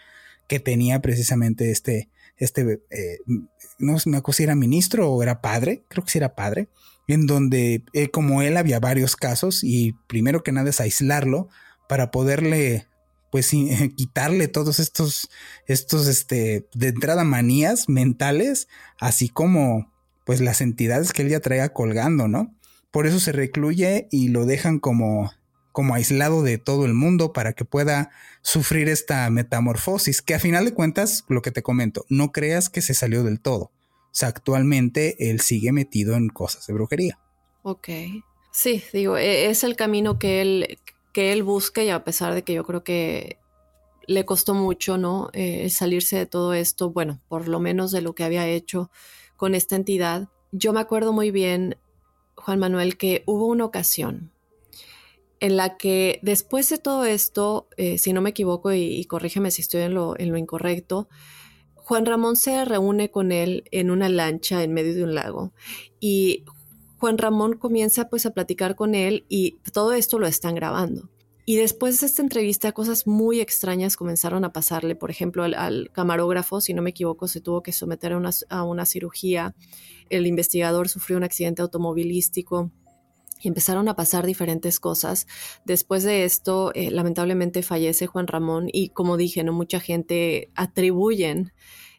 [0.49, 3.19] que tenía precisamente este, este, eh,
[3.79, 6.69] no me acuerdo si era ministro o era padre, creo que sí era padre,
[7.09, 11.49] en donde eh, como él había varios casos y primero que nada es aislarlo
[11.89, 12.87] para poderle
[13.31, 13.51] pues
[13.97, 15.31] quitarle todos estos,
[15.67, 19.91] estos, este, de entrada manías mentales, así como
[20.25, 22.55] pues las entidades que él ya traía colgando, ¿no?
[22.91, 25.33] Por eso se recluye y lo dejan como
[25.73, 28.11] como aislado de todo el mundo para que pueda
[28.43, 32.83] sufrir esta metamorfosis, que a final de cuentas, lo que te comento, no creas que
[32.83, 33.65] se salió del todo.
[33.65, 37.19] O sea, actualmente él sigue metido en cosas de brujería.
[37.63, 37.89] Ok.
[38.53, 40.79] Sí, digo, e, es el camino que él,
[41.15, 43.39] que él busca y a pesar de que yo creo que
[44.07, 45.31] le costó mucho, ¿no?
[45.33, 48.91] Eh, salirse de todo esto, bueno, por lo menos de lo que había hecho
[49.37, 50.29] con esta entidad.
[50.51, 51.79] Yo me acuerdo muy bien,
[52.35, 54.32] Juan Manuel, que hubo una ocasión
[55.43, 59.61] en la que después de todo esto, eh, si no me equivoco y, corrígeme si
[59.61, 61.09] estoy en lo, incorrecto,
[61.75, 65.53] Juan Ramón se reúne con él en una lancha en medio de un lago
[65.99, 66.45] y
[66.99, 71.11] Juan Ramón comienza pues a platicar con él y todo esto lo están grabando.
[71.45, 74.95] Y después de esta entrevista, cosas muy extrañas comenzaron a pasarle.
[74.95, 78.13] Por ejemplo, al, camarógrafo, si no me equivoco, se tuvo que someter
[78.49, 79.57] a una cirugía.
[80.09, 82.71] El investigador sufrió un accidente automovilístico
[83.43, 85.27] y empezaron a pasar diferentes cosas.
[85.65, 91.53] Después de esto, eh, lamentablemente fallece Juan Ramón y como dije, no mucha gente atribuyen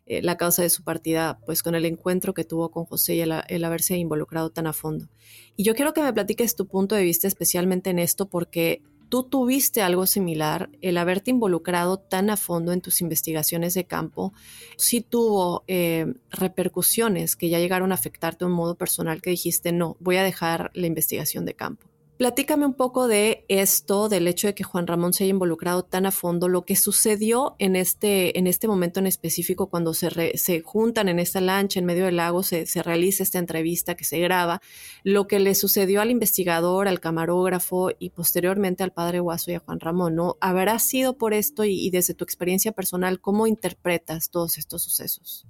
[0.05, 3.21] eh, la causa de su partida pues con el encuentro que tuvo con José y
[3.21, 5.09] el, haberse involucrado tan a fondo.
[5.55, 8.81] Y yo quiero que me platiques tu punto de vista especialmente en esto porque
[9.13, 14.33] tú tuviste algo similar, el haberte involucrado tan a fondo en tus investigaciones de campo,
[14.75, 19.71] sí tuvo eh, repercusiones que ya llegaron a afectarte de un modo personal que dijiste,
[19.71, 21.92] no, voy a dejar la investigación de campo.
[22.17, 26.05] Platícame un poco de esto, del hecho de que Juan Ramón se haya involucrado tan
[26.05, 30.61] a fondo, lo que sucedió en este, en este momento en específico cuando se, se
[30.61, 34.19] juntan en esta lancha en medio del lago, se, se, realiza esta entrevista que se
[34.19, 34.61] graba,
[35.03, 39.59] lo que le sucedió al investigador, al camarógrafo y posteriormente al padre Guaso y a
[39.59, 40.37] Juan Ramón, ¿no?
[40.39, 45.47] ¿Habrá sido por esto y, y desde tu experiencia personal, cómo interpretas todos estos sucesos?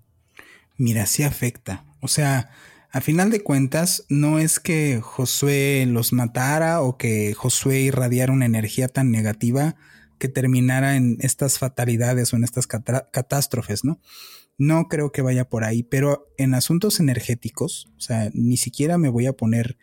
[0.78, 1.86] Mira, sí afecta.
[2.00, 2.52] O sea,
[2.94, 8.46] a final de cuentas, no es que Josué los matara o que Josué irradiara una
[8.46, 9.76] energía tan negativa
[10.20, 14.00] que terminara en estas fatalidades o en estas catástrofes, ¿no?
[14.60, 19.10] No creo que vaya por ahí, pero en asuntos energéticos, o sea, ni siquiera me
[19.10, 19.80] voy a poner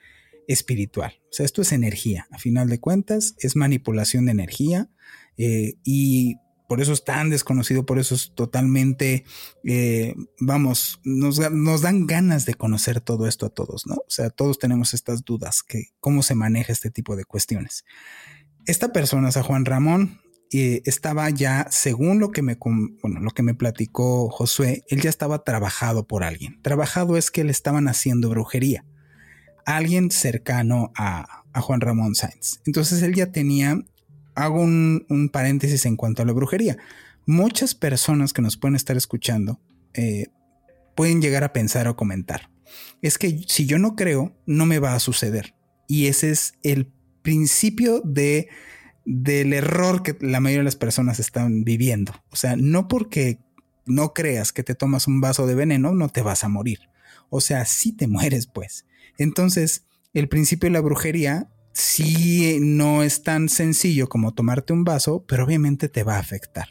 [0.47, 1.21] espiritual.
[1.25, 2.29] O sea, esto es energía.
[2.31, 4.89] A final de cuentas, es manipulación de energía
[5.37, 6.37] eh, y
[6.71, 9.25] por eso es tan desconocido, por eso es totalmente,
[9.65, 11.41] eh, vamos, nos,
[11.83, 13.97] dan ganas de conocer todo esto a todos, ¿no?
[13.97, 17.85] O sea, todos tenemos estas dudas, que cómo se maneja este tipo de cuestiones.
[18.67, 20.21] Esta persona, o sea, Juan Ramón,
[20.53, 22.57] eh, estaba ya, según lo que me,
[23.03, 26.63] bueno, lo que me platicó Josué, él ya estaba trabajado por alguien.
[26.63, 28.85] Trabajado es que le estaban haciendo brujería.
[29.67, 32.61] Alguien cercano a, a Juan Ramón Sainz.
[32.65, 33.83] Entonces él ya tenía
[34.35, 36.77] hago un, paréntesis en cuanto a la brujería.
[37.27, 39.61] Muchas personas que nos pueden estar escuchando
[39.95, 40.27] eh,
[40.95, 42.51] pueden llegar a pensar o comentar.
[43.03, 45.55] Es que si yo no creo, no me va a suceder.
[45.89, 48.49] Y ese es el principio de,
[49.05, 52.13] del error que la mayoría de las personas están viviendo.
[52.31, 53.39] O sea, no porque
[53.87, 56.81] no creas que te tomas un vaso de veneno, no te vas a morir.
[57.29, 58.87] O sea, si te mueres, pues.
[59.19, 65.25] Entonces, el principio de la brujería sí no es tan sencillo como tomarte un vaso,
[65.27, 66.69] pero obviamente te va a afectar.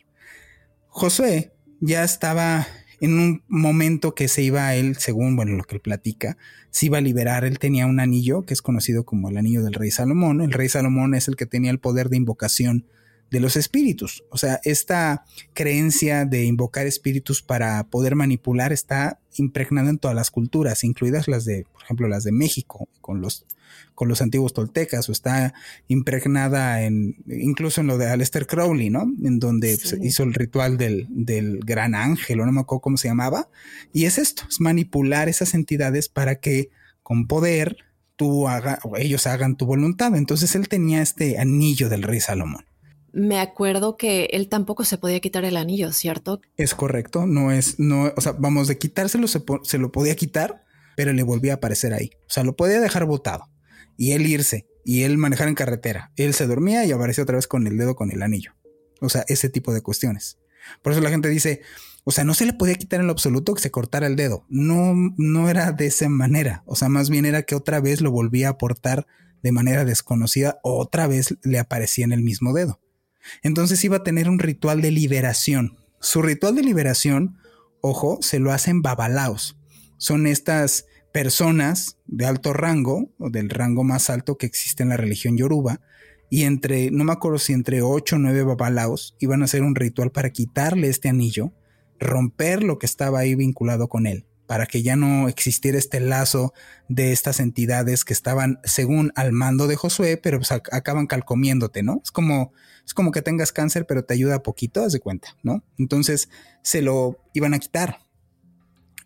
[0.87, 2.67] Josué ya estaba
[3.01, 6.37] en un momento que se iba a él, según bueno, lo que él platica,
[6.69, 7.45] se iba a liberar.
[7.45, 10.41] Él tenía un anillo que es conocido como el anillo del rey Salomón.
[10.41, 12.85] El rey Salomón es el que tenía el poder de invocación
[13.31, 14.23] de los espíritus.
[14.29, 20.31] O sea, esta creencia de invocar espíritus para poder manipular está impregnada en todas las
[20.31, 23.45] culturas, incluidas las de, por ejemplo, las de México, con los
[23.93, 25.53] con los antiguos toltecas o está
[25.89, 29.01] impregnada en incluso en lo de Aleister Crowley, ¿no?
[29.23, 32.97] En donde se hizo el ritual del, del gran ángel o no me acuerdo cómo
[32.97, 33.49] se llamaba.
[33.91, 36.69] Y es esto, es manipular esas entidades para que
[37.03, 37.77] con poder
[38.15, 40.15] tú haga, o ellos hagan tu voluntad.
[40.15, 42.68] Entonces él tenía este anillo del rey Salomón.
[43.13, 46.41] Me acuerdo que él tampoco se podía quitar el anillo, ¿cierto?
[46.57, 50.63] Es correcto, no es, no, o sea, vamos, de quitárselo se, lo podía quitar,
[50.95, 52.11] pero le volvía a aparecer ahí.
[52.21, 53.49] O sea, lo podía dejar botado
[53.97, 56.11] y él irse y él manejar en carretera.
[56.15, 58.55] Él se dormía y aparecía otra vez con el dedo con el anillo.
[59.01, 60.39] O sea, ese tipo de cuestiones.
[60.81, 61.61] Por eso la gente dice,
[62.03, 64.45] o sea, no se le podía quitar en lo absoluto que se cortara el dedo.
[64.49, 66.63] No, no era de esa manera.
[66.65, 69.05] O sea, más bien era que otra vez lo volvía a aportar
[69.41, 72.79] de manera desconocida, otra vez le aparecía en el mismo dedo.
[73.43, 75.77] Entonces iba a tener un ritual de liberación.
[75.99, 77.37] Su ritual de liberación,
[77.81, 79.57] ojo, se lo hacen babalaos.
[79.97, 84.97] Son estas personas de alto rango, o del rango más alto que existe en la
[84.97, 85.81] religión yoruba,
[86.29, 89.75] y entre, no me acuerdo si entre 8 o 9 babalaos iban a hacer un
[89.75, 91.53] ritual para quitarle este anillo,
[91.99, 96.55] romper lo que estaba ahí vinculado con él, para que ya no existiera este lazo
[96.87, 102.01] de estas entidades que estaban según al mando de Josué, pero pues acaban calcomiéndote, ¿no?
[102.03, 102.51] Es como,
[102.83, 105.63] es como que tengas cáncer, pero te ayuda poquito, haz de cuenta, ¿no?
[105.77, 106.29] Entonces
[106.63, 107.99] se lo iban a quitar,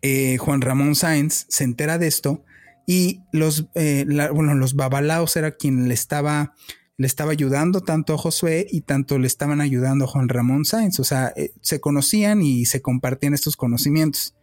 [0.02, 2.46] eh, Juan Ramón Sáenz se entera de esto
[2.88, 6.56] y los, eh, bueno, los babalaos era quien le estaba,
[6.96, 11.02] le estaba ayudando tanto a Josué y tanto le estaban ayudando a Juan Ramón Sáenz.
[11.02, 14.36] O sea, eh, se conocían y se compartían estos conocimientos.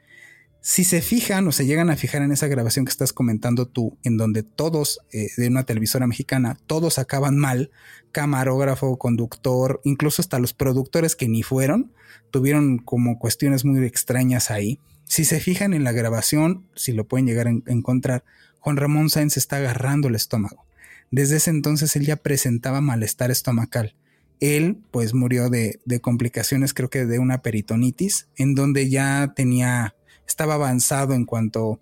[0.63, 3.97] Si se fijan o se llegan a fijar en esa grabación que estás comentando tú,
[4.03, 7.71] en donde todos eh, de una televisora mexicana, todos acaban mal,
[8.13, 11.93] camarógrafo, conductor, incluso hasta los productores que ni fueron,
[12.31, 14.79] tuvieron como cuestiones muy extrañas ahí.
[15.05, 18.23] Si se fijan en la grabación, si lo pueden llegar a encontrar,
[18.59, 20.67] Juan Ramón Sáenz está agarrando el estómago.
[21.11, 23.97] Desde ese entonces él ya presentaba malestar estomacal.
[24.41, 29.95] Él pues murió de, de complicaciones, creo que de una peritonitis, en donde ya tenía
[30.31, 31.81] estaba avanzado en cuanto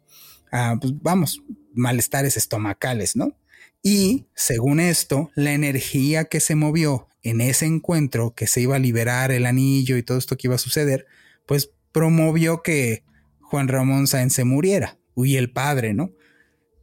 [0.50, 1.42] a, pues, vamos,
[1.74, 3.36] malestares estomacales, ¿no?
[3.82, 8.80] Y según esto, la energía que se movió en ese encuentro, que se iba a
[8.80, 11.06] liberar el anillo y todo esto que iba a suceder,
[11.46, 13.04] pues promovió que
[13.40, 16.12] Juan Ramón Sáenz se muriera, y el padre, ¿no?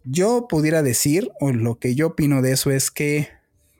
[0.03, 3.29] Yo pudiera decir, o lo que yo opino de eso es que,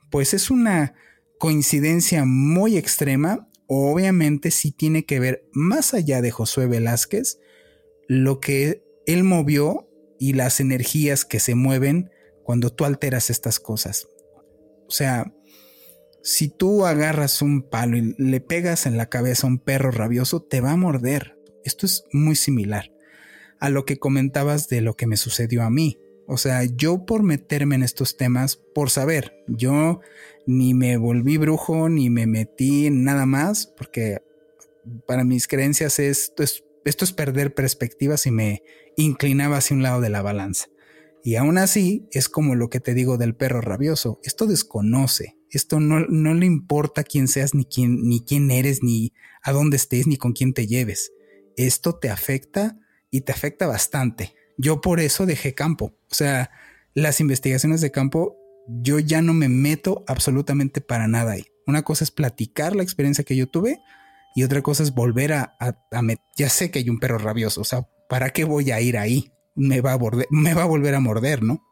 [0.09, 0.93] pues es una
[1.39, 7.39] coincidencia muy extrema, obviamente sí tiene que ver más allá de Josué Velázquez,
[8.07, 9.89] lo que él movió
[10.19, 12.11] y las energías que se mueven
[12.43, 14.07] cuando tú alteras estas cosas.
[14.87, 15.33] O sea,
[16.23, 20.41] si tú agarras un palo y le pegas en la cabeza a un perro rabioso,
[20.41, 21.37] te va a morder.
[21.63, 22.91] Esto es muy similar
[23.59, 25.99] a lo que comentabas de lo que me sucedió a mí.
[26.27, 30.01] O sea, yo por meterme en estos temas, por saber, yo
[30.47, 34.23] ni me volví brujo, ni me metí en nada más, porque
[35.07, 38.63] para mis creencias esto es esto es perder perspectivas y me
[38.95, 40.67] inclinaba hacia un lado de la balanza.
[41.23, 44.19] Y aún así, es como lo que te digo del perro rabioso.
[44.23, 45.39] Esto desconoce.
[45.49, 49.77] Esto no, no le importa quién seas, ni quién, ni quién eres, ni a dónde
[49.77, 51.11] estés, ni con quién te lleves.
[51.57, 52.77] Esto te afecta
[53.09, 54.35] y te afecta bastante.
[54.57, 55.97] Yo por eso dejé campo.
[56.11, 56.51] O sea,
[56.93, 61.47] las investigaciones de campo, yo ya no me meto absolutamente para nada ahí.
[61.65, 63.79] Una cosa es platicar la experiencia que yo tuve
[64.35, 65.73] y otra cosa es volver a, a,
[66.35, 69.31] ya sé que hay un perro rabioso, o sea, ¿para qué voy a ir ahí?
[69.55, 71.63] Me va a, me va a volver a morder, ¿no?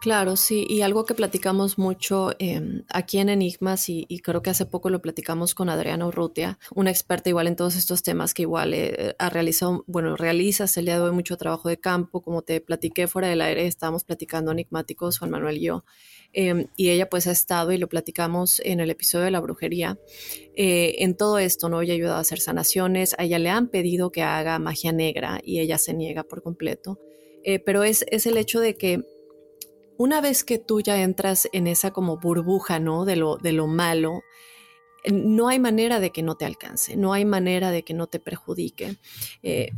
[0.00, 4.64] Claro, sí, y algo que platicamos mucho em, aquí en Enigmas y, creo que hace
[4.64, 8.72] poco lo platicamos con Adriana Urrutia, una experta igual en todos estos temas que igual
[8.72, 12.62] eh, ha realizado, bueno, realizas el día de hoy mucho trabajo de campo, como te
[12.62, 15.84] platiqué fuera del aire, estábamos platicando enigmáticos, Juan Manuel y yo,
[16.32, 19.98] Em, y ella pues ha estado y lo platicamos en el episodio de la brujería,
[20.54, 21.82] eh, en todo esto, ¿no?
[21.82, 25.40] Ella ha ayudado a hacer sanaciones, a ella le han pedido que haga magia negra
[25.42, 27.00] y ella se niega por completo,
[27.42, 29.02] eh, pero es, es el hecho de que
[30.00, 33.04] una vez que tú ya entras en esa como burbuja, ¿no?
[33.04, 34.22] De lo, de lo malo,
[35.04, 38.18] no hay manera de que no te alcance, no hay manera de que no te
[38.18, 38.96] perjudique.
[39.42, 39.72] Eh,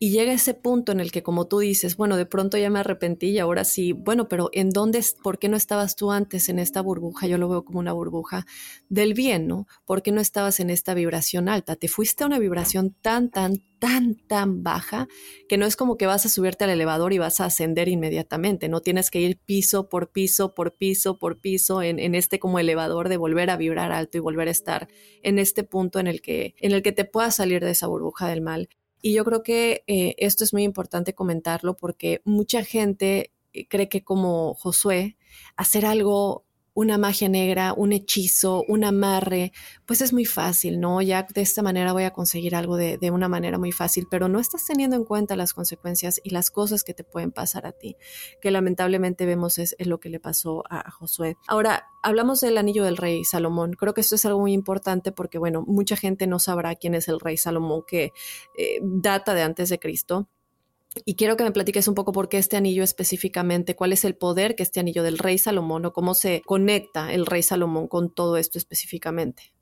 [0.00, 2.78] y llega ese punto en el que, como tú dices, bueno, de pronto ya me
[2.78, 6.60] arrepentí y ahora sí, bueno, pero ¿en dónde, por qué no estabas tú antes en
[6.60, 7.26] esta burbuja?
[7.26, 8.46] Yo lo veo como una burbuja
[8.88, 9.66] del bien, ¿no?
[9.84, 11.74] ¿Por qué no estabas en esta vibración alta?
[11.74, 15.08] Te fuiste a una vibración tan, tan, tan, tan baja
[15.48, 18.68] que no es como que vas a subirte al elevador y vas a ascender inmediatamente,
[18.68, 22.60] no tienes que ir piso por piso, por piso, por piso en, en este como
[22.60, 24.88] elevador de volver a vibrar alto y volver a estar
[25.24, 28.28] en este punto en el que, en el que te puedas salir de esa burbuja
[28.28, 28.68] del mal.
[29.00, 33.88] Y yo creo que eh, esto es muy importante comentarlo porque mucha gente eh, cree
[33.88, 35.16] que como Josué,
[35.56, 36.44] hacer algo
[36.78, 39.50] una magia negra, un hechizo, un amarre,
[39.84, 41.02] pues es muy fácil, ¿no?
[41.02, 44.38] Ya de esta manera voy a conseguir algo de, una manera muy fácil, pero no
[44.38, 47.96] estás teniendo en cuenta las consecuencias y las cosas que te pueden pasar a ti,
[48.40, 51.36] que lamentablemente vemos es, lo que le pasó a, Josué.
[51.48, 53.72] Ahora, hablamos del anillo del rey Salomón.
[53.72, 57.08] Creo que esto es algo muy importante porque, bueno, mucha gente no sabrá quién es
[57.08, 58.12] el rey Salomón, que
[58.56, 60.28] eh, data de antes de Cristo.
[61.04, 64.16] Y quiero que me platiques un poco por qué este anillo específicamente, cuál es el
[64.16, 68.12] poder que este anillo del rey Salomón o cómo se conecta el rey Salomón con
[68.12, 69.52] todo esto específicamente.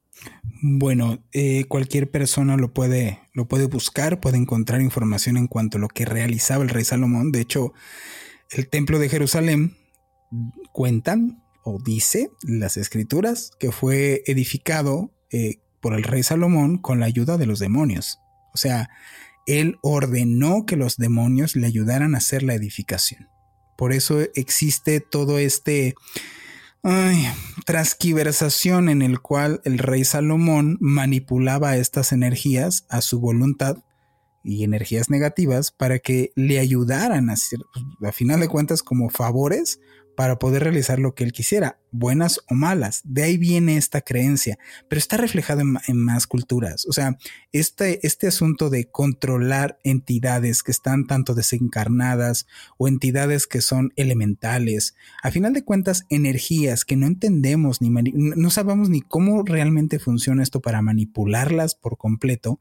[0.63, 5.81] Bueno, eh, cualquier persona lo puede, lo puede buscar, puede encontrar información en cuanto a
[5.81, 7.33] lo que realizaba el rey Salomón.
[7.33, 7.75] De hecho,
[8.51, 9.77] el templo de Jerusalén
[10.73, 17.07] cuentan o dice las escrituras que fue edificado eh, por el rey Salomón con la
[17.07, 18.19] ayuda de los demonios.
[18.55, 18.89] O sea,
[19.47, 23.29] él ordenó que los demonios le ayudaran a hacer la edificación.
[23.77, 25.95] Por eso existe todo este
[26.83, 27.27] ay,
[27.65, 33.79] transquiversación en el cual el rey Salomón manipulaba estas energías a su voluntad
[34.45, 37.59] y energías negativas para que le ayudaran a hacer,
[38.03, 39.81] a final de cuentas, como favores
[40.17, 41.81] para poder realizar lo que él quisiera.
[41.99, 43.01] Buenas o malas.
[43.05, 46.87] De ahí viene esta creencia, pero está reflejado en, más culturas.
[46.87, 47.19] O sea,
[47.53, 52.47] este, este asunto de controlar entidades que están tanto desencarnadas
[52.79, 58.51] o entidades que son elementales, a final de cuentas, energías que no entendemos ni no
[58.51, 62.61] sabemos ni cómo realmente funciona esto para manipularlas por completo,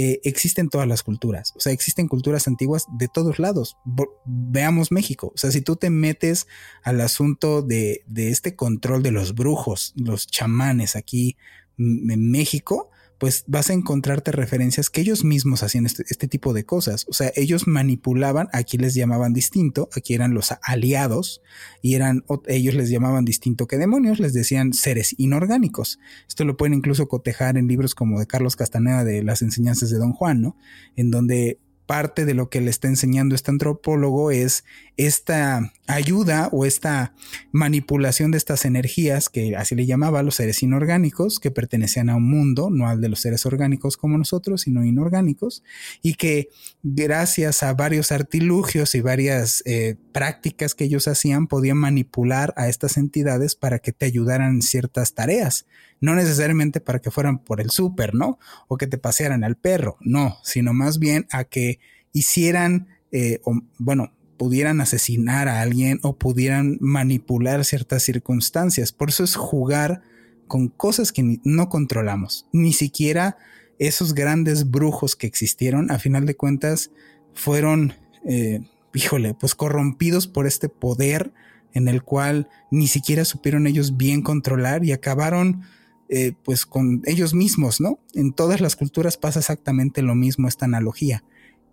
[0.00, 1.52] eh, existen todas las culturas.
[1.56, 3.76] O sea, existen culturas antiguas de todos lados.
[4.24, 5.32] Veamos México.
[5.34, 6.46] O sea, si tú te metes
[6.84, 11.38] al asunto de, de este control de los brujos, los chamanes aquí
[11.78, 16.66] en México, pues vas a encontrarte referencias que ellos mismos hacían este, este, tipo de
[16.66, 17.06] cosas.
[17.08, 21.40] O sea, ellos manipulaban, aquí les llamaban distinto, aquí eran los aliados
[21.80, 25.98] y eran, ellos les llamaban distinto que demonios, les decían seres inorgánicos.
[26.28, 29.96] Esto lo pueden incluso cotejar en libros como de Carlos Castaneda de las enseñanzas de
[29.96, 30.56] Don Juan, ¿no?
[30.94, 31.58] En donde
[31.88, 34.62] parte de lo que le está enseñando este antropólogo es
[34.98, 37.14] esta ayuda o esta
[37.52, 42.28] manipulación de estas energías, que así le llamaba los seres inorgánicos, que pertenecían a un
[42.28, 45.62] mundo, no al de los seres orgánicos como nosotros, sino inorgánicos,
[46.02, 46.48] y que
[46.82, 52.96] gracias a varios artilugios y varias eh, prácticas que ellos hacían, podían manipular a estas
[52.96, 55.64] entidades para que te ayudaran en ciertas tareas
[56.00, 58.38] no necesariamente para que fueran por el súper, ¿no?
[58.68, 61.80] O que te pasearan al perro, no, sino más bien a que
[62.12, 63.40] hicieran, eh,
[63.78, 68.92] bueno, pudieran asesinar a alguien o pudieran manipular ciertas circunstancias.
[68.92, 70.00] Por eso es jugar
[70.46, 72.46] con cosas que no controlamos.
[72.52, 73.36] Ni siquiera
[73.78, 76.90] esos grandes brujos que existieron, a final de cuentas,
[77.34, 78.60] fueron, eh,
[78.94, 81.32] híjole, pues corrompidos por este poder
[81.74, 85.62] en el cual ni siquiera supieron ellos bien controlar y acabaron
[86.08, 87.98] eh, pues con ellos mismos, ¿no?
[88.14, 91.22] En todas las culturas pasa exactamente lo mismo esta analogía.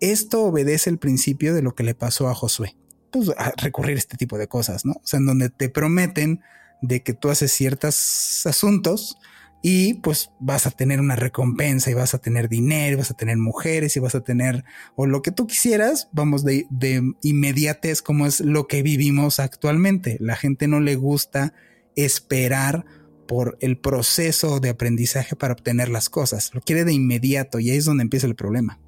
[0.00, 2.76] Esto obedece el principio de lo que le pasó a Josué.
[3.10, 4.92] Pues recurrir a este tipo de cosas, ¿no?
[4.92, 6.40] O sea, en donde te prometen
[6.82, 9.16] de que tú haces ciertos asuntos
[9.62, 13.16] y pues vas a tener una recompensa y vas a tener dinero, y vas a
[13.16, 18.02] tener mujeres y vas a tener o lo que tú quisieras, vamos de, de inmediatez
[18.02, 20.18] como es lo que vivimos actualmente.
[20.20, 21.54] La gente no le gusta
[21.96, 22.84] esperar
[23.26, 26.54] por el proceso de aprendizaje para obtener las cosas.
[26.54, 28.78] Lo quiere de inmediato y ahí es donde empieza el problema.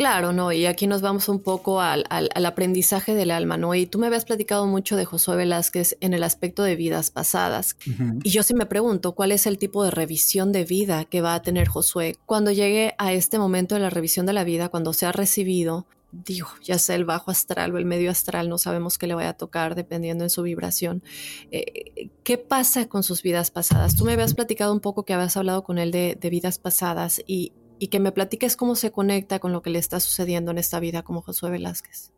[0.00, 2.06] Claro, no, y aquí nos vamos un poco al,
[2.46, 3.74] aprendizaje del alma, ¿no?
[3.74, 7.76] Y tú me habías platicado mucho de Josué Velázquez en el aspecto de vidas pasadas.
[8.24, 11.34] Y yo sí me pregunto, ¿cuál es el tipo de revisión de vida que va
[11.34, 14.94] a tener Josué cuando llegue a este momento de la revisión de la vida, cuando
[14.94, 19.06] sea recibido digo, ya sea el bajo astral o el medio astral, no sabemos qué
[19.06, 21.02] le vaya a tocar dependiendo en su vibración.
[21.50, 23.96] Eh, ¿Qué pasa con sus vidas pasadas?
[23.96, 27.52] Tú me habías platicado un poco que habías hablado con él de, vidas pasadas y,
[27.88, 31.02] que me platiques cómo se conecta con lo que le está sucediendo en esta vida
[31.02, 32.12] como Josué Velázquez.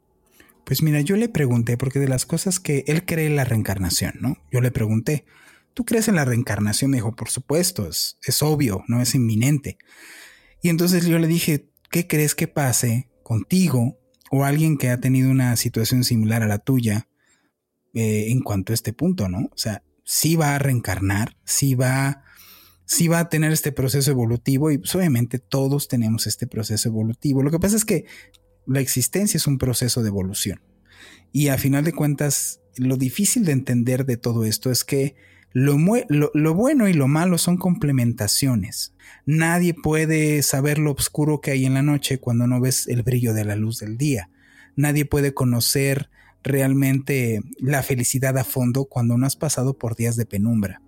[0.64, 4.14] Pues mira, yo le pregunté, porque de las cosas que él cree en la reencarnación,
[4.20, 4.36] ¿no?
[4.50, 5.24] Yo le pregunté,
[5.74, 6.90] ¿tú crees en la reencarnación?
[6.90, 9.78] Me dijo, por supuesto, es, es obvio, no es inminente.
[10.62, 13.98] Y entonces yo le dije, ¿qué crees que pase contigo
[14.30, 17.08] o alguien que ha tenido una situación similar a la tuya
[17.94, 19.48] eh, en cuanto a este punto, ¿no?
[19.52, 22.24] O sea, sí va a reencarnar, sí va,
[22.92, 27.42] sí va a tener este proceso evolutivo y pues, obviamente todos tenemos este proceso evolutivo.
[27.42, 28.04] Lo que pasa es que
[28.66, 30.60] la existencia es un proceso de evolución
[31.32, 35.14] y a final de cuentas lo difícil de entender de todo esto es que
[35.54, 35.76] lo,
[36.54, 38.94] bueno y lo malo son complementaciones.
[39.24, 43.32] Nadie puede saber lo oscuro que hay en la noche cuando no ves el brillo
[43.32, 44.30] de la luz del día.
[44.76, 46.10] Nadie puede conocer
[46.42, 50.82] realmente la felicidad a fondo cuando no has pasado por días de penumbra.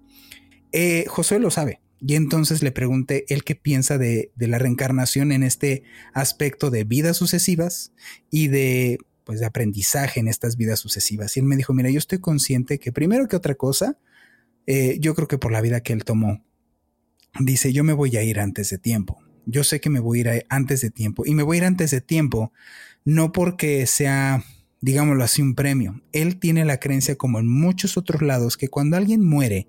[0.73, 1.84] Eh, Josué lo sabe.
[2.01, 7.17] Y entonces le pregunté él qué piensa de, la reencarnación en este aspecto de vidas
[7.17, 7.93] sucesivas
[8.31, 11.37] y de, pues, de aprendizaje en estas vidas sucesivas.
[11.37, 13.99] Y él me dijo, mira, yo estoy consciente que primero que otra cosa,
[14.67, 16.45] eh, yo creo que por la vida que él tomó,
[17.41, 19.19] dice, yo me voy a ir antes de tiempo.
[19.47, 21.25] Yo sé que me voy a ir antes de tiempo.
[21.27, 22.53] Y me voy a ir antes de tiempo,
[23.05, 24.45] no porque sea,
[24.81, 26.03] digámoslo así, un premio.
[26.13, 29.69] Él tiene la creencia, como en muchos otros lados, que cuando alguien muere,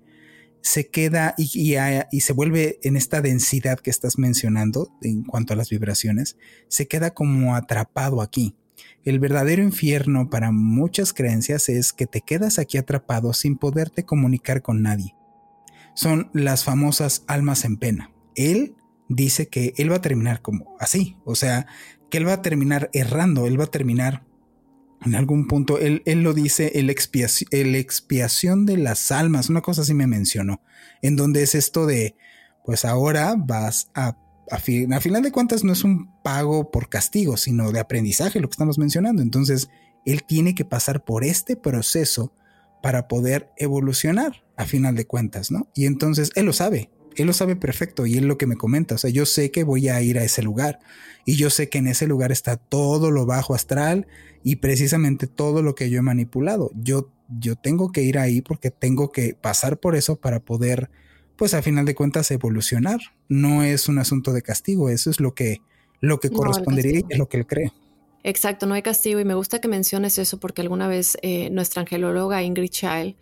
[0.66, 1.76] se queda y,
[2.10, 6.36] y, se vuelve en esta densidad que estás mencionando en cuanto a las vibraciones,
[6.66, 8.56] se queda como atrapado aquí.
[9.04, 14.60] El verdadero infierno para muchas creencias es que te quedas aquí atrapado sin poderte comunicar
[14.60, 15.14] con nadie.
[15.94, 18.10] Son las famosas almas en pena.
[18.34, 18.74] Él
[19.08, 21.68] dice que él va a terminar como así, o sea,
[22.10, 24.25] que él va a terminar errando, él va a terminar
[25.06, 29.82] en algún punto, él, lo dice, el expiación, el expiación de las almas, una cosa
[29.82, 30.60] así me mencionó,
[31.00, 32.16] en donde es esto de,
[32.64, 34.18] pues ahora vas a
[34.50, 38.52] a, final de cuentas no es un pago por castigo, sino de aprendizaje, lo que
[38.52, 39.22] estamos mencionando.
[39.22, 39.68] Entonces,
[40.04, 42.32] él tiene que pasar por este proceso
[42.82, 45.68] para poder evolucionar a final de cuentas, ¿no?
[45.74, 48.94] Y entonces él lo sabe, él lo sabe perfecto y él lo que me comenta,
[48.94, 50.78] o sea, yo sé que voy a ir a ese lugar
[51.24, 54.06] y yo sé que en ese lugar está todo lo bajo astral
[54.42, 56.70] y precisamente todo lo que yo he manipulado.
[56.74, 60.88] Yo, yo tengo que ir ahí porque tengo que pasar por eso para poder,
[61.36, 63.00] pues a final de cuentas, evolucionar.
[63.28, 65.58] No es un asunto de castigo, eso es lo que,
[66.00, 67.72] lo que correspondería y es lo que él cree.
[68.22, 71.82] Exacto, no hay castigo y me gusta que menciones eso porque alguna vez eh, nuestra
[71.82, 73.16] angelóloga Ingrid Child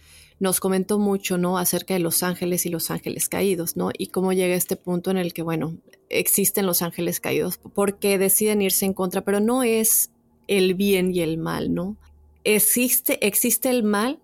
[0.44, 1.58] nos comentó mucho, ¿no?
[1.58, 3.90] Acerca de los ángeles y los ángeles caídos, ¿no?
[3.96, 5.78] Y cómo llega este punto en el que, bueno,
[6.10, 10.10] existen los ángeles caídos porque deciden irse en contra, pero no es
[10.46, 11.96] el bien y el mal, ¿no?
[12.44, 14.20] Existe, existe el mal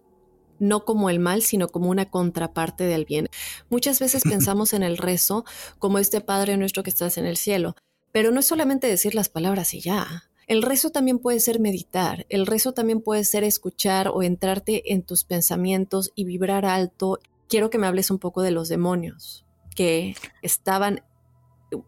[0.58, 3.28] no como el mal, sino como una contraparte del bien.
[3.70, 5.44] Muchas veces pensamos en el rezo
[5.78, 7.74] como este Padre nuestro que estás en el cielo,
[8.12, 10.29] pero no es solamente decir las palabras y ya.
[10.50, 15.04] El rezo también puede ser meditar, el rezo también puede ser escuchar o entrarte en
[15.04, 17.20] tus pensamientos y vibrar alto.
[17.48, 19.46] Quiero que me hables un poco de los demonios
[19.76, 21.04] que estaban,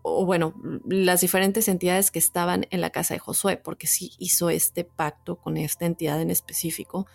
[0.03, 0.55] o bueno,
[0.87, 5.35] las diferentes entidades que estaban en la casa de Josué, porque sí hizo este pacto
[5.35, 7.09] con esta entidad en específico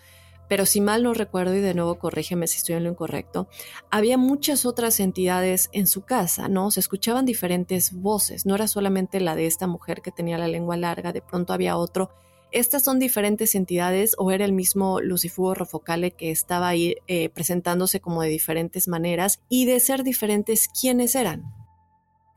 [0.48, 3.48] pero si mal no recuerdo, y de nuevo corrígeme si estoy en lo incorrecto,
[3.90, 6.70] había muchas otras entidades en su casa, ¿no?
[6.70, 10.76] Se escuchaban diferentes voces, no era solamente la de esta mujer que tenía la lengua
[10.76, 12.10] larga, de pronto había otro.
[12.50, 18.00] ¿Estas son diferentes entidades o era el mismo Lucifugo Rofocale que estaba ahí eh, presentándose
[18.00, 19.40] como de diferentes maneras?
[19.50, 21.52] Y de ser diferentes, ¿quiénes eran?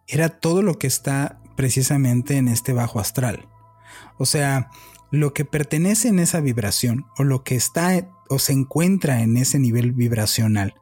[0.07, 3.47] Era todo lo que está precisamente en este bajo astral.
[4.18, 4.70] O sea,
[5.12, 9.59] lo que pertenece en esa vibración o lo que está o se encuentra en ese
[9.59, 10.76] nivel vibracional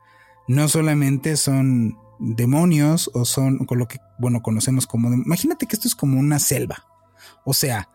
[0.48, 5.88] no solamente son demonios o son con lo que bueno conocemos como imagínate que esto
[5.88, 6.86] es como una selva.
[7.46, 7.90] O sea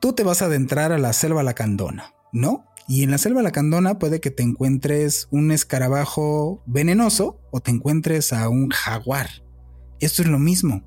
[0.00, 3.98] tú te vas a adentrar a la selva lacandona no y en la selva lacandona
[3.98, 9.28] puede que te encuentres un escarabajo venenoso o te encuentres a un jaguar.
[9.98, 10.84] Esto es lo mismo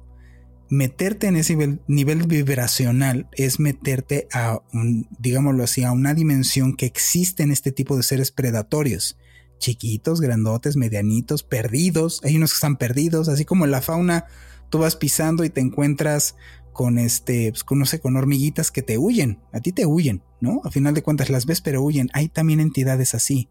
[0.70, 6.86] meterte en ese nivel, vibracional es meterte a un, digámoslo así, a una dimensión que
[6.86, 9.18] existe en este tipo de seres predatorios.
[9.58, 12.22] Chiquitos, grandotes, medianitos, perdidos.
[12.24, 14.26] Hay unos que están perdidos, así como en la fauna,
[14.70, 16.36] tú vas pisando y te encuentras
[16.72, 19.40] con este, pues, no sé, con hormiguitas que te huyen.
[19.52, 20.62] A ti te huyen, ¿no?
[20.64, 22.10] A final de cuentas las ves, pero huyen.
[22.14, 23.50] Hay también entidades así.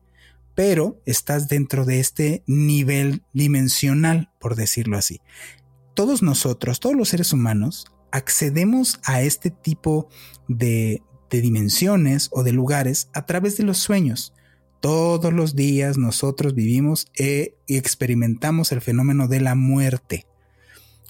[0.55, 5.21] Pero estás dentro de este nivel dimensional, por decirlo así
[5.99, 10.09] todos nosotros, todos los seres humanos, accedemos a este tipo
[10.47, 14.33] de, dimensiones o de lugares a través de los sueños.
[14.79, 20.25] Todos los días nosotros vivimos e, y experimentamos el fenómeno de la muerte,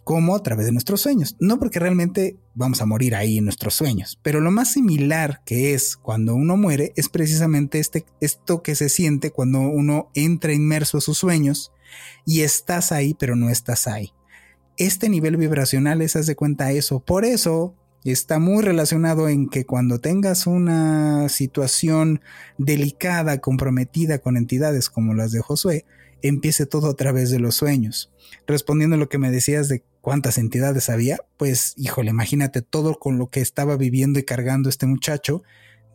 [0.04, 1.36] como a través de nuestros sueños.
[1.38, 5.74] No porque realmente vamos a morir ahí en nuestros sueños, pero lo más similar que
[5.74, 10.96] es cuando uno muere es precisamente este, esto que se siente cuando uno entra inmerso
[10.96, 11.72] a sus sueños
[12.24, 14.14] y estás ahí, pero no estás ahí
[14.78, 17.00] este nivel vibracional es, haz de cuenta eso.
[17.00, 17.74] Por eso
[18.04, 22.20] está muy relacionado en que cuando tengas una situación
[22.56, 25.84] delicada, comprometida con entidades como las de Josué,
[26.22, 28.12] empiece todo a través de los sueños.
[28.46, 33.18] Respondiendo a lo que me decías de cuántas entidades había, pues híjole, imagínate todo con
[33.18, 35.42] lo que estaba viviendo y cargando este muchacho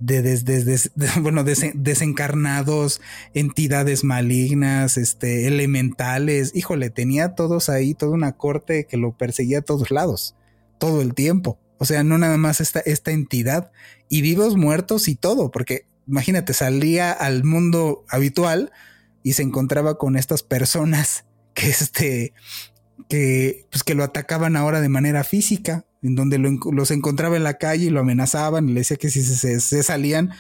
[0.06, 0.80] de,
[1.22, 3.02] bueno, desencarnados,
[3.34, 6.52] entidades malignas, este, elementales.
[6.56, 10.36] Híjole, tenía todos ahí, toda una corte que lo perseguía a todos lados,
[10.78, 11.60] todo el tiempo.
[11.78, 13.72] O sea, no nada más esta, esta entidad
[14.10, 18.72] y vivos, muertos y todo, porque imagínate, salía al mundo habitual
[19.24, 22.34] y se encontraba con estas personas que este,
[23.08, 27.56] que, pues que lo atacaban ahora de manera física, en donde los encontraba en la
[27.56, 30.32] calle y lo amenazaban y le decía que si se, salían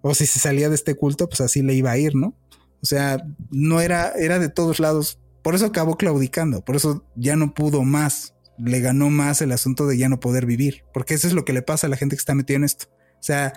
[0.00, 2.34] o si se salía de este culto, pues así le iba a ir, ¿no?
[2.82, 5.18] O sea, no era, era de todos lados.
[5.42, 9.86] Por eso acabó claudicando, por eso ya no pudo más, le ganó más el asunto
[9.86, 12.16] de ya no poder vivir, porque eso es lo que le pasa a la gente
[12.16, 12.86] que está metida en esto.
[13.14, 13.52] O sea,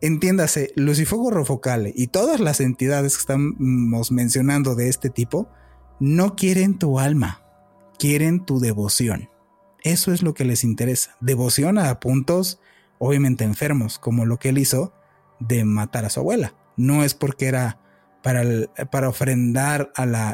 [0.00, 5.48] entiéndase, Lucifuego Rofocale y todas las entidades que estamos mencionando de este tipo
[5.98, 7.42] no quieren tu alma,
[7.98, 9.29] quieren tu devoción.
[9.82, 11.16] Eso es lo que les interesa.
[11.20, 12.60] Devoción a puntos
[12.98, 14.92] obviamente enfermos, como lo que él hizo
[15.40, 16.54] de matar a su abuela.
[16.76, 17.80] No es porque era
[18.22, 18.44] para,
[18.90, 19.90] para ofrendar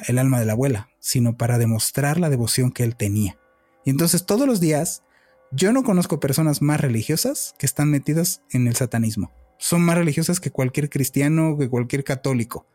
[0.08, 3.38] el alma de la abuela, sino para demostrar la devoción que él tenía.
[3.84, 5.04] Y entonces todos los días
[5.52, 9.32] yo no conozco personas más religiosas que están metidas en el satanismo.
[9.58, 12.66] Son más religiosas que cualquier cristiano, que cualquier católico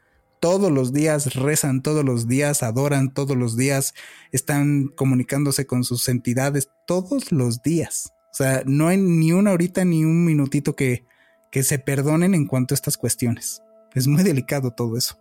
[0.41, 3.93] todos los días rezan, todos los días adoran, todos los días
[4.31, 8.11] están comunicándose con sus entidades, todos los días.
[8.31, 11.05] O sea, no hay ni una horita ni un minutito que,
[11.51, 13.61] que se perdonen en cuanto a estas cuestiones.
[13.93, 15.19] es muy delicado todo eso.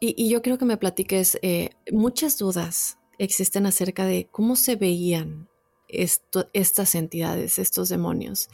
[0.00, 5.48] Y, yo creo que me platiques, eh, muchas dudas existen acerca de cómo se veían
[5.88, 8.48] estas entidades, estos demonios.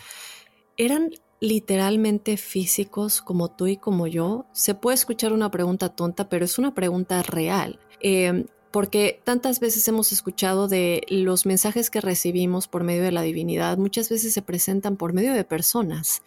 [0.77, 1.11] ¿Eran
[1.41, 4.47] literalmente físicos como tú y como yo?
[4.53, 7.79] Se puede escuchar una pregunta tonta, pero es una pregunta real.
[8.01, 13.23] Eh, porque tantas veces hemos escuchado de los mensajes que recibimos por medio de la
[13.23, 16.23] divinidad, muchas veces se presentan por medio de personas,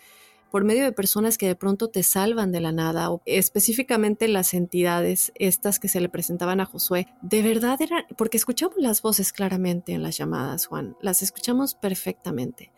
[0.49, 4.53] por medio de personas que de pronto te salvan de la nada, o específicamente las
[4.53, 9.32] entidades, estas que se le presentaban a Josué, de verdad eran, porque escuchamos las voces
[9.32, 12.72] claramente en las llamadas, Juan, las escuchamos perfectamente.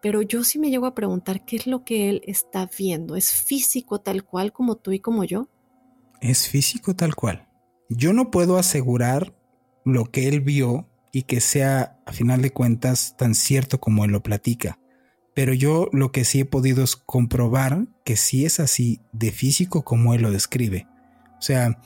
[0.00, 3.16] Pero yo sí me llego a preguntar qué es lo que él está viendo.
[3.16, 5.48] ¿Es físico tal cual como tú y como yo?
[6.20, 7.48] Es físico tal cual.
[7.88, 9.34] Yo no puedo asegurar
[9.84, 14.12] lo que él vio y que sea, a final de cuentas, tan cierto como él
[14.12, 14.78] lo platica.
[15.34, 19.84] Pero yo lo que sí he podido es comprobar que sí es así de físico
[19.84, 20.86] como él lo describe.
[21.38, 21.80] O sea,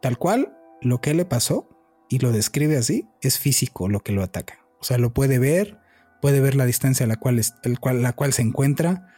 [0.00, 1.68] tal cual lo que le pasó
[2.08, 4.66] y lo describe así, es físico lo que lo ataca.
[4.80, 5.78] O sea, lo puede ver,
[6.26, 7.40] puede ver la distancia a la cual,
[7.78, 9.14] cual, la cual se encuentra.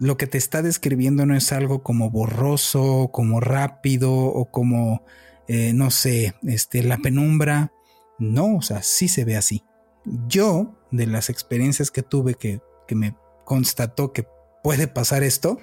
[0.00, 5.04] Lo que te está describiendo no es algo como borroso, como rápido o como
[5.48, 7.72] eh, no sé, este, la penumbra.
[8.18, 9.64] No, o sea, sí se ve así.
[10.28, 14.26] Yo, de las experiencias que tuve que, que me constató que
[14.62, 15.58] puede pasar esto,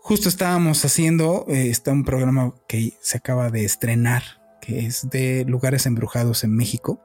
[0.00, 4.24] justo estábamos haciendo eh, está un programa que se acaba de estrenar,
[4.60, 7.00] que es de lugares embrujados en México.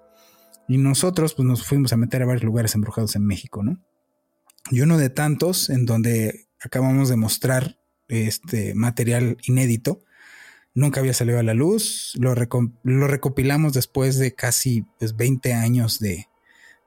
[0.68, 3.80] Y nosotros pues, nos fuimos a meter a varios lugares embrujados en México, ¿no?
[4.72, 10.01] Y uno de tantos en donde acabamos de mostrar este material inédito
[10.76, 12.13] nunca había salido a la luz.
[12.20, 16.28] Lo, recopilamos después de casi 20 pues, años de,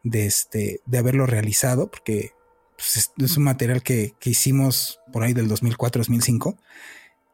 [0.04, 2.32] este, de haberlo realizado, porque
[2.76, 6.56] pues, es, un material que, hicimos por ahí del 2004-2005.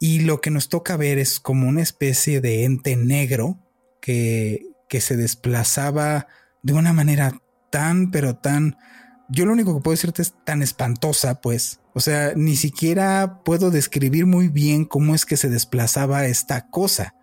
[0.01, 3.59] Y lo que nos toca ver es como una especie de ente negro
[4.01, 6.29] que, que se desplazaba
[6.63, 8.77] de una manera tan, pero tan...
[9.29, 13.73] Yo lo único que puedo decirte es tan espantosa, pues, o sea, ni siquiera puedo
[13.73, 17.17] describir muy bien cómo es que se desplazaba esta cosa.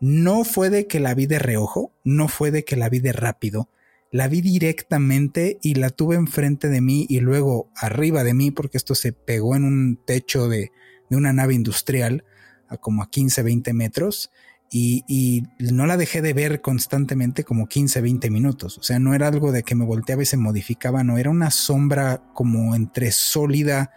[0.00, 3.12] No fue de que la vi de reojo, no fue de que la vi de
[3.12, 3.68] rápido,
[4.10, 8.78] la vi directamente y la tuve enfrente de mí y luego arriba de mí, porque
[8.78, 10.72] esto se pegó en un techo de,
[11.08, 12.24] de una nave industrial
[12.66, 14.32] a como a 15, 20 metros.
[14.74, 18.78] Y, no la dejé de ver constantemente como 15, 20 minutos.
[18.78, 21.50] O sea, no era algo de que me volteaba y se modificaba, no, era una
[21.50, 23.90] sombra como entre sólida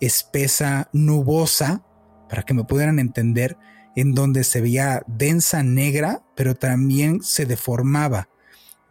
[0.00, 1.82] espesa, nubosa,
[2.30, 3.58] para que me pudieran entender,
[3.94, 8.30] en donde se veía densa, negra, pero también se deformaba.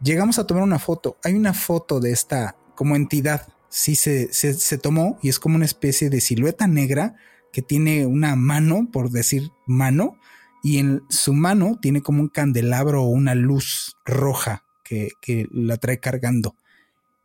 [0.00, 1.18] Llegamos a tomar una foto.
[1.24, 3.48] Hay una foto de esta como entidad.
[3.68, 7.16] Sí se, se, tomó y es como una especie de silueta negra
[7.52, 10.18] que tiene una mano, por decir mano,
[10.62, 15.76] y en su mano tiene como un candelabro o una luz roja que, que la
[15.76, 16.56] trae cargando.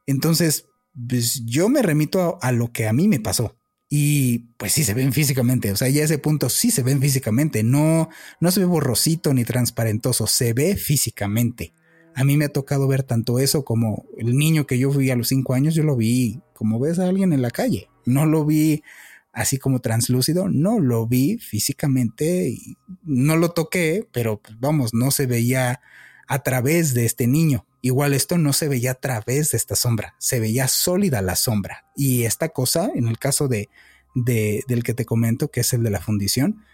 [0.08, 0.68] Entonces,
[1.08, 3.56] pues yo me remito a, lo que a mí me pasó.
[3.90, 7.64] Y pues sí se ven físicamente, o sea, ya ese punto sí se ven físicamente,
[7.64, 8.10] no,
[8.42, 11.72] no se ve borrosito ni transparentoso, se ve físicamente.
[12.14, 15.16] A mí me ha tocado ver tanto eso como el niño que yo fui a
[15.16, 18.44] los cinco años, yo lo vi como ves a alguien en la calle, no lo
[18.44, 18.84] vi
[19.38, 25.12] así como translúcido, no lo vi físicamente, y no lo toqué, pero pues, vamos, no
[25.12, 25.80] se veía
[26.28, 27.68] a través de este niño.
[27.84, 31.86] Igual esto no se veía a través de esta sombra, se veía sólida la sombra.
[31.96, 33.70] Y esta cosa, en el caso de,
[34.16, 36.66] del que te comento, que es el de la fundición,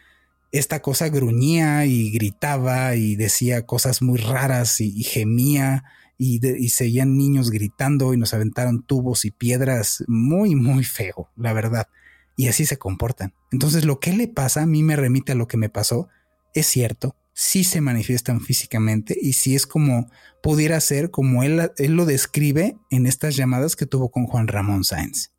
[0.54, 5.84] esta cosa gruñía y gritaba y decía cosas muy raras y, gemía
[6.18, 11.52] y, y seguían niños gritando y nos aventaron tubos y piedras muy, muy feo, la
[11.52, 11.90] verdad.
[12.36, 13.34] Y así se comportan.
[13.52, 16.08] Entonces lo que le pasa a mí me remite a lo que me pasó.
[16.54, 20.10] Es cierto, sí se manifiestan físicamente y si es como
[20.42, 24.84] pudiera ser como él, él lo describe en estas llamadas que tuvo con Juan Ramón
[24.84, 25.32] Sáenz.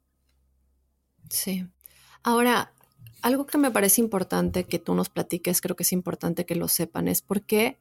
[1.31, 1.67] Sí.
[2.23, 2.73] Ahora,
[3.23, 6.69] algo que me parece importante que tú nos platiques, creo que es importante que lo
[6.69, 7.79] sepan, es porque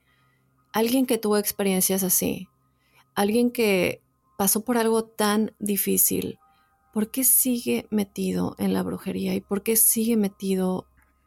[0.73, 2.47] alguien que tuvo experiencias así,
[3.15, 4.01] alguien que
[4.37, 6.39] pasó por algo tan difícil,
[6.93, 10.85] ¿por qué sigue metido en la brujería y por qué sigue metido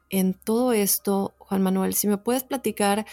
[0.08, 3.04] en todo esto, Juan Manuel, si me puedes platicar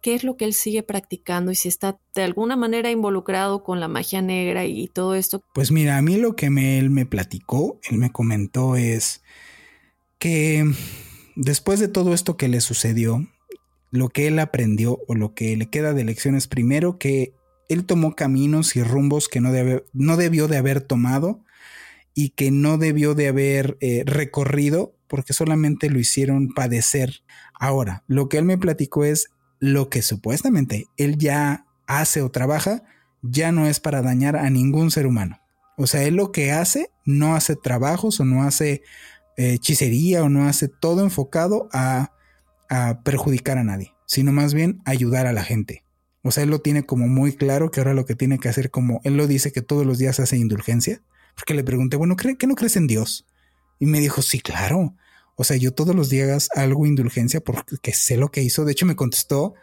[0.00, 3.80] qué es lo que él sigue practicando y si está de alguna manera involucrado con
[3.80, 5.42] la magia negra y todo esto.
[5.52, 9.22] Pues mira, a mí lo que él me platicó, él me comentó es
[10.20, 10.64] que
[11.34, 13.26] después de todo esto que le sucedió,
[13.90, 17.34] lo que él aprendió o lo que le queda de lecciones, primero que
[17.68, 19.50] él tomó caminos y rumbos que no,
[19.92, 21.42] no debió de haber tomado
[22.18, 27.22] y que no debió de haber eh, recorrido porque solamente lo hicieron padecer.
[27.54, 29.28] Ahora, lo que él me platicó es
[29.60, 32.82] lo que supuestamente él ya hace o trabaja,
[33.22, 35.38] ya no es para dañar a ningún ser humano.
[35.76, 38.82] O sea, él lo que hace, no hace trabajos o no hace
[39.36, 42.10] eh, hechicería o no hace todo enfocado a,
[42.68, 45.84] a perjudicar a nadie, sino más bien ayudar a la gente.
[46.22, 48.72] O sea, él lo tiene como muy claro que ahora lo que tiene que hacer,
[48.72, 51.00] como él lo dice que todos los días hace indulgencia,
[51.38, 53.24] porque le pregunté, bueno, ¿qué no crees en Dios?
[53.78, 54.96] Y me dijo, sí, claro.
[55.36, 58.64] O sea, yo todos los días hago indulgencia porque sé lo que hizo.
[58.64, 59.54] De hecho, me contestó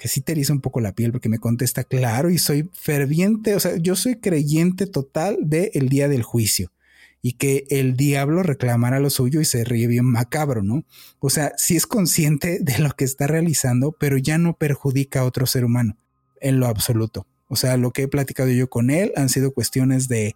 [0.00, 3.54] que sí te eriza un poco la piel porque me contesta, claro, y soy ferviente,
[3.54, 6.72] o sea, yo soy creyente total del el día del juicio
[7.20, 10.84] y que el diablo reclamará lo suyo y se ríe bien macabro, ¿no?
[11.20, 15.24] O sea, sí es consciente de lo que está realizando, pero ya no perjudica a
[15.24, 15.96] otro ser humano
[16.40, 17.28] en lo absoluto.
[17.46, 20.34] O sea, lo que he platicado yo con él han sido cuestiones de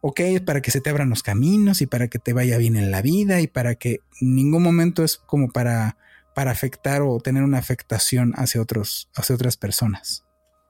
[0.00, 2.90] ok, para que se te abran los caminos y para que te vaya bien en
[2.90, 5.96] la vida y para que ningún momento es como para,
[6.34, 10.24] para afectar o tener una afectación hacia, otros, hacia otras personas.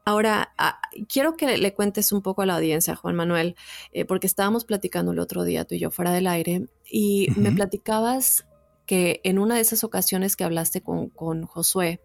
[0.05, 3.57] Ahora, ah, quiero que le cuentes un poco a la audiencia, Juan Manuel,
[3.93, 7.53] eh, porque estábamos platicando el otro día tú y yo fuera del aire y me
[7.53, 8.47] platicabas
[8.87, 12.01] que en una de esas ocasiones que hablaste con, con Josué,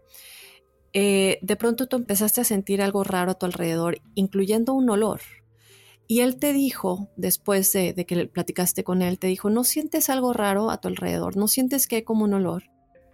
[0.91, 5.21] eh, de pronto tú empezaste a sentir algo raro a tu alrededor, incluyendo un olor.
[6.08, 10.34] Y él te dijo, después de, que platicaste con él, te dijo, ¿no sientes algo
[10.34, 11.38] raro a tu alrededor?
[11.38, 12.64] ¿No sientes que hay como un olor?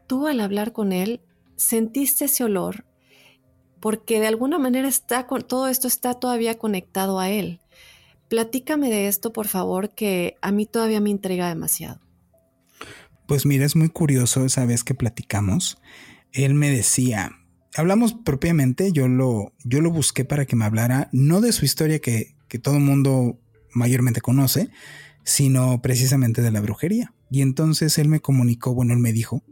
[0.07, 1.21] Tú al hablar con él,
[1.55, 2.85] sentiste ese olor
[3.79, 7.61] porque de alguna manera está con, todo esto está todavía conectado a él.
[8.27, 11.99] Platícame de esto, por favor, que a mí todavía me intriga demasiado.
[13.25, 15.77] Pues mira, es muy curioso esa vez que platicamos.
[16.31, 17.31] Él me decía,
[17.75, 21.99] hablamos propiamente, yo lo, yo lo busqué para que me hablara, no de su historia
[21.99, 23.39] que, que todo el mundo
[23.71, 24.69] mayormente conoce,
[25.23, 27.13] sino precisamente de la brujería.
[27.31, 29.43] Y entonces él me comunicó, bueno, él me dijo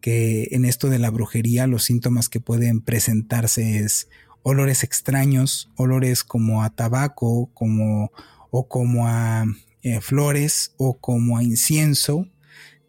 [0.00, 4.08] que en esto de la brujería los síntomas que pueden presentarse es
[4.42, 8.10] olores extraños, olores como a tabaco, como
[8.50, 9.44] o como a
[9.82, 12.26] eh, flores o como a incienso.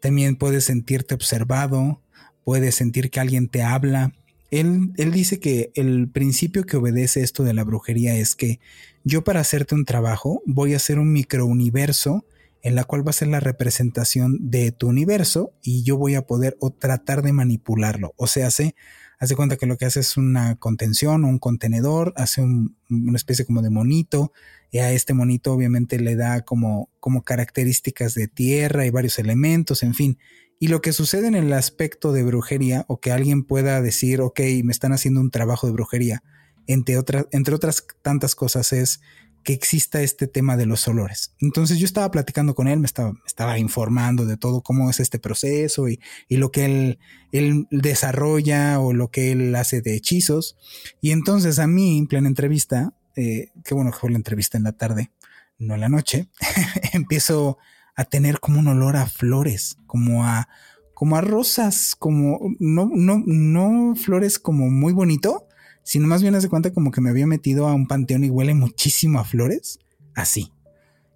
[0.00, 2.00] También puedes sentirte observado,
[2.44, 4.12] puedes sentir que alguien te habla,
[4.52, 8.60] él, dice que el principio que obedece esto de la brujería es que
[9.02, 12.26] yo para hacerte un trabajo voy a hacer un microuniverso
[12.60, 16.26] en la cual va a ser la representación de tu universo y yo voy a
[16.26, 18.12] poder o tratar de manipularlo.
[18.16, 18.76] O sea, hace,
[19.18, 23.46] hace cuenta que lo que hace es una contención o un contenedor, hace una especie
[23.46, 24.32] como de monito
[24.70, 26.90] y a este monito obviamente le da como
[27.24, 30.18] características de tierra y varios elementos, en fin.
[30.62, 34.38] Y lo que sucede en el aspecto de brujería, o que alguien pueda decir, ok,
[34.62, 36.22] me están haciendo un trabajo de brujería,
[36.68, 39.00] entre, otras tantas cosas, es
[39.42, 41.34] que exista este tema de los olores.
[41.40, 45.18] Entonces yo estaba platicando con él, me estaba, estaba informando de todo cómo es este
[45.18, 45.98] proceso y,
[46.28, 46.98] lo que él,
[47.32, 50.56] él, desarrolla o lo que él hace de hechizos.
[51.00, 54.62] Y entonces a mí, en plena entrevista, eh, qué bueno que fue la entrevista en
[54.62, 55.10] la tarde,
[55.58, 56.28] no en la noche,
[56.92, 57.58] empiezo
[57.94, 60.48] a tener como un olor a flores, como a,
[60.94, 65.46] como a rosas, como no, no, no flores como muy bonito,
[65.82, 68.54] sino más bien hace cuenta como que me había metido a un panteón y huele
[68.54, 69.78] muchísimo a flores,
[70.14, 70.52] así.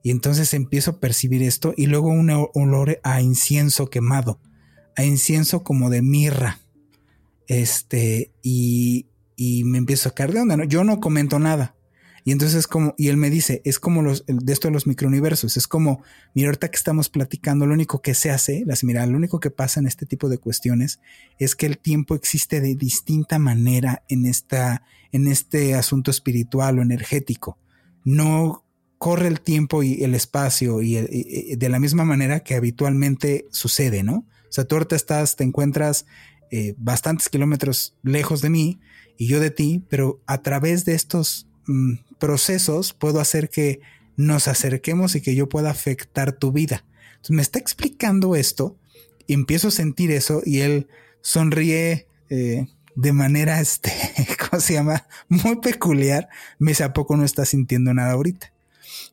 [0.02, 4.40] Y entonces empiezo a percibir esto y luego un olor a incienso quemado,
[4.96, 6.60] a incienso como de mirra.
[7.48, 9.06] Este, y,
[9.36, 10.56] y me empiezo a caer de onda.
[10.56, 10.64] ¿no?
[10.64, 11.75] Yo no comento nada.
[12.26, 14.88] Y entonces es como, y él me dice, es como los, de esto de los
[14.88, 16.02] microuniversos, es como,
[16.34, 19.52] mira, ahorita que estamos platicando, lo único que se hace, las mira, lo único que
[19.52, 20.98] pasa en este tipo de cuestiones
[21.38, 26.82] es que el tiempo existe de distinta manera en esta, en este asunto espiritual o
[26.82, 27.58] energético.
[28.02, 28.64] No
[28.98, 34.26] corre el tiempo y el espacio y, de la misma manera que habitualmente sucede, ¿no?
[34.48, 36.06] O sea, tú ahorita estás, te encuentras
[36.50, 38.80] eh, bastantes kilómetros lejos de mí
[39.16, 43.80] y yo de ti, pero a través de estos Mm, procesos puedo hacer que
[44.16, 46.84] nos acerquemos y que yo pueda afectar tu vida.
[47.28, 48.76] Me está explicando esto
[49.26, 50.88] y empiezo a sentir eso y él
[51.20, 53.92] sonríe eh, de manera, este,
[54.38, 55.06] ¿cómo se llama?
[55.28, 56.28] Muy peculiar.
[56.58, 58.52] Me dice, ¿a poco no está sintiendo nada ahorita?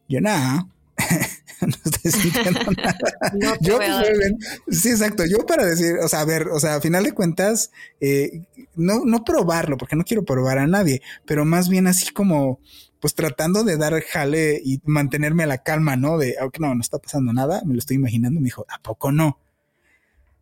[0.08, 0.68] Yo, nada,
[1.68, 3.58] no estoy sintiendo nada.
[3.62, 5.24] yo, pues, sí, exacto.
[5.26, 8.44] Yo para decir, o sea, a ver, o sea, a final de cuentas, eh,
[8.76, 12.60] no, no probarlo, porque no quiero probar a nadie, pero más bien así como,
[13.00, 16.18] pues tratando de dar jale y mantenerme a la calma, ¿no?
[16.18, 18.40] De, aunque no, no está pasando nada, me lo estoy imaginando.
[18.40, 19.40] Me dijo, ¿a poco no?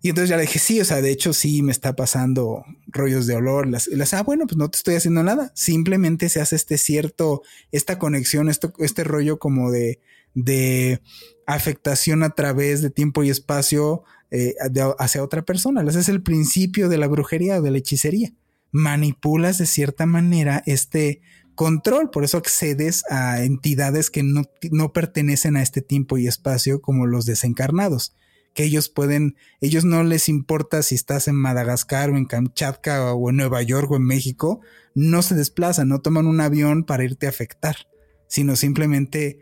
[0.04, 3.28] Y entonces ya le dije, sí, o sea, de hecho sí me está pasando rollos
[3.28, 3.68] de olor.
[3.68, 5.52] Las, las ah, bueno, pues no te estoy haciendo nada.
[5.54, 10.00] Simplemente se hace este cierto, esta conexión, esto, este rollo como de,
[10.34, 11.02] de
[11.46, 14.56] afectación a través de tiempo y espacio eh,
[14.98, 15.84] hacia otra persona.
[15.84, 18.34] Ese es el principio de la brujería o de la hechicería.
[18.72, 21.22] Manipulas de cierta manera este
[21.56, 26.82] control, por eso accedes a entidades que no, no pertenecen a este tiempo y espacio
[26.82, 28.16] como los desencarnados
[28.54, 33.30] que ellos pueden, ellos no les importa si estás en Madagascar o en Kamchatka o
[33.30, 34.62] en Nueva York o en México,
[34.94, 37.76] no se desplazan, no toman un avión para irte a afectar,
[38.28, 39.40] sino simplemente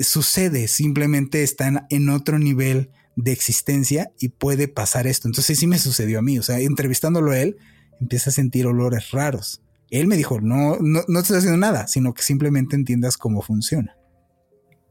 [0.00, 5.28] sucede, simplemente están en otro nivel de existencia y puede pasar esto.
[5.28, 7.56] Entonces sí me sucedió a mí, o sea, entrevistándolo a él,
[8.00, 9.62] empieza a sentir olores raros.
[9.90, 13.96] Él me dijo, no, no, no estoy haciendo nada, sino que simplemente entiendas cómo funciona.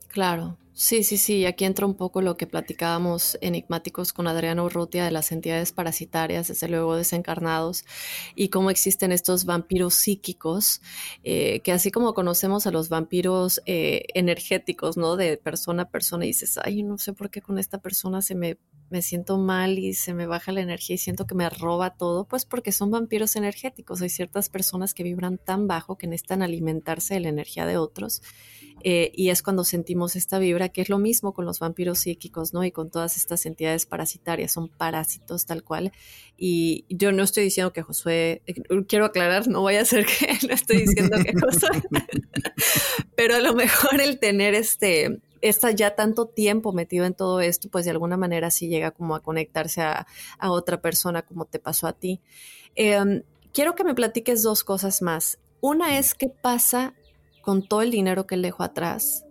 [0.09, 5.05] Claro, Sí, sí, sí, aquí entra un poco lo que platicábamos enigmáticos con Adriano Urrutia
[5.05, 7.85] de las entidades parasitarias, desde luego desencarnados,
[8.33, 10.81] y cómo existen estos vampiros psíquicos,
[11.23, 15.17] eh, que así como conocemos a los vampiros eh, energéticos, ¿no?
[15.17, 18.33] De persona a persona, y dices, ay, no sé por qué con esta persona se
[18.33, 18.57] me,
[18.89, 22.25] me siento mal y se me baja la energía y siento que me roba todo,
[22.25, 24.01] pues porque son vampiros energéticos.
[24.01, 28.23] Hay ciertas personas que vibran tan bajo que necesitan alimentarse de la energía de otros
[28.83, 32.53] eh, y es cuando sentimos esta vibra, que es lo mismo con los vampiros psíquicos,
[32.53, 32.63] ¿no?
[32.63, 35.91] Y con todas estas entidades parasitarias, son parásitos tal cual.
[36.37, 38.53] Y yo no estoy diciendo que Josué, eh,
[38.87, 41.83] quiero aclarar, no voy a ser que no estoy diciendo que Josué,
[43.15, 47.69] pero a lo mejor el tener este, está ya tanto tiempo metido en todo esto,
[47.69, 50.05] pues de alguna manera sí llega como a conectarse a,
[50.41, 52.21] otra persona como te pasó a ti.
[52.75, 53.23] Em,
[53.53, 55.39] quiero que me platiques dos cosas más.
[55.59, 56.95] Una es qué pasa
[57.41, 59.25] con todo el dinero que él dejó atrás,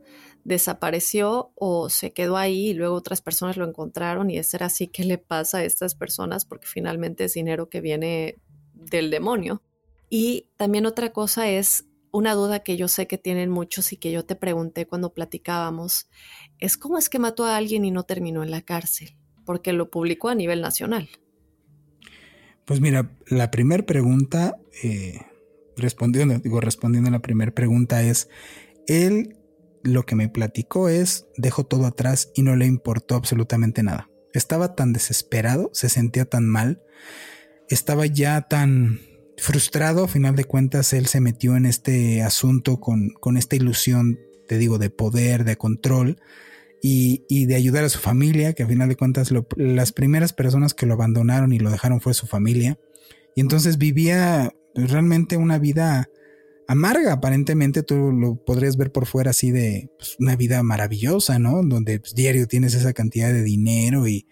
[0.45, 4.89] desapareció o se quedó ahí y luego otras personas lo encontraron y es ser así
[4.89, 8.39] que le pasa a estas personas porque finalmente es dinero que viene
[8.75, 9.63] del demonio.
[10.09, 14.11] Y también otra cosa es una duda que yo sé que tienen muchos y que
[14.11, 16.09] yo te pregunté cuando platicábamos,
[16.59, 19.91] es cómo es que mató a alguien y no terminó en la cárcel, porque lo
[19.91, 21.09] publicó a nivel nacional.
[22.65, 25.21] Pues mira, la primera pregunta eh,
[25.77, 28.29] respondiendo, digo, respondiendo a la primera pregunta es,
[28.87, 29.37] él
[29.83, 34.11] lo que me platicó es, dejó todo atrás y no le importó absolutamente nada.
[34.33, 36.83] Estaba tan desesperado, se sentía tan mal,
[37.69, 39.01] estaba ya tan
[39.37, 44.19] frustrado, a final de cuentas, él se metió en este asunto con, con esta ilusión,
[44.47, 46.21] te digo, de poder, de control.
[46.83, 50.73] Y, y, de ayudar a su familia, que a final de cuentas las primeras personas
[50.73, 52.79] que lo abandonaron y lo dejaron fue su familia.
[53.37, 56.09] Y entonces vivía realmente una vida
[56.71, 61.63] amarga, aparentemente tú lo podrías ver por fuera así de pues, una vida maravillosa, ¿no?
[61.65, 64.29] Donde pues, diario tienes esa cantidad de dinero y,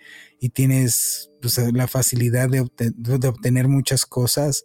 [0.55, 4.65] tienes pues, la facilidad de, obtener muchas cosas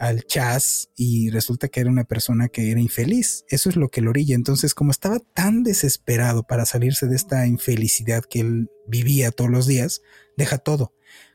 [0.00, 3.44] al chas y resulta que era una persona que era infeliz.
[3.48, 4.34] Eso es lo que lo orilla.
[4.34, 9.68] Entonces, como estaba tan desesperado para salirse de esta infelicidad que él vivía todos los
[9.68, 10.02] días,
[10.36, 10.92] deja todo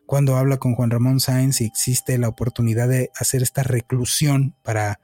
[0.08, 5.01] cuando habla con Juan Ramón Sáenz y existe la oportunidad de hacer esta reclusión para,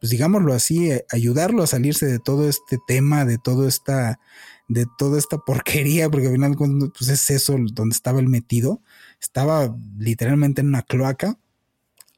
[0.00, 4.20] pues digámoslo así, eh, ayudarlo a salirse de todo este tema, de todo esta,
[4.68, 8.80] de toda esta porquería, porque al final pues es eso donde estaba él metido,
[9.20, 11.36] estaba literalmente en una cloaca,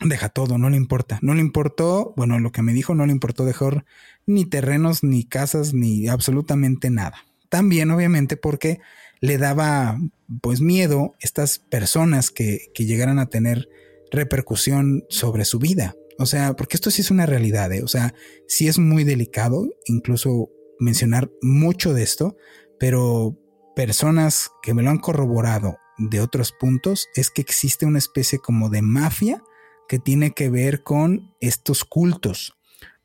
[0.00, 3.12] deja todo, no le importa, no le importó, bueno, lo que me dijo no le
[3.12, 3.86] importó dejar
[4.26, 7.16] ni terrenos, ni casas, ni absolutamente nada.
[7.48, 8.80] También, obviamente, porque
[9.20, 9.98] le daba
[10.40, 13.68] pues miedo estas personas que, que llegaran a tener
[14.10, 15.94] repercusión sobre su vida.
[16.18, 17.82] O sea, porque esto sí es una realidad, ¿eh?
[17.82, 18.14] o sea,
[18.48, 22.36] sí es muy delicado incluso mencionar mucho de esto,
[22.78, 23.36] pero
[23.74, 28.70] personas que me lo han corroborado de otros puntos es que existe una especie como
[28.70, 29.42] de mafia
[29.88, 32.56] que tiene que ver con estos cultos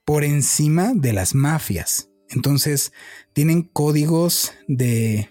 [0.05, 2.09] por encima de las mafias.
[2.29, 2.91] Entonces,
[3.33, 5.29] tienen códigos de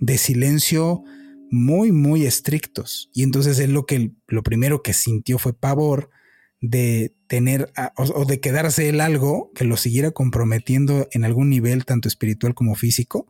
[0.00, 1.02] de silencio
[1.50, 3.10] muy, muy estrictos.
[3.14, 6.10] Y entonces él lo que lo primero que sintió fue pavor
[6.60, 12.08] de tener o, de quedarse él algo que lo siguiera comprometiendo en algún nivel, tanto
[12.08, 13.26] espiritual como físico.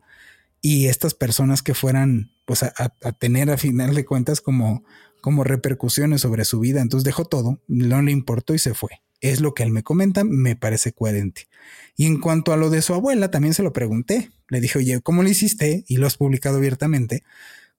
[0.61, 4.83] Y estas personas que fueran pues a, a, tener a final de cuentas como,
[5.21, 6.81] como repercusiones sobre su vida.
[6.81, 9.01] Entonces dejó todo, no le importó y se fue.
[9.21, 11.47] Es lo que él me comenta, me parece coherente.
[11.95, 14.31] Y en cuanto a lo de su abuela, también se lo pregunté.
[14.47, 15.83] Le dije, oye, ¿cómo le hiciste?
[15.87, 17.23] Y lo has publicado abiertamente.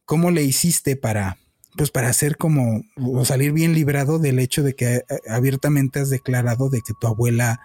[0.04, 1.38] ¿Cómo le hiciste para,
[1.76, 6.10] pues para hacer como, o salir bien librado del hecho de que eh, abiertamente has
[6.10, 7.60] declarado de que tu abuela,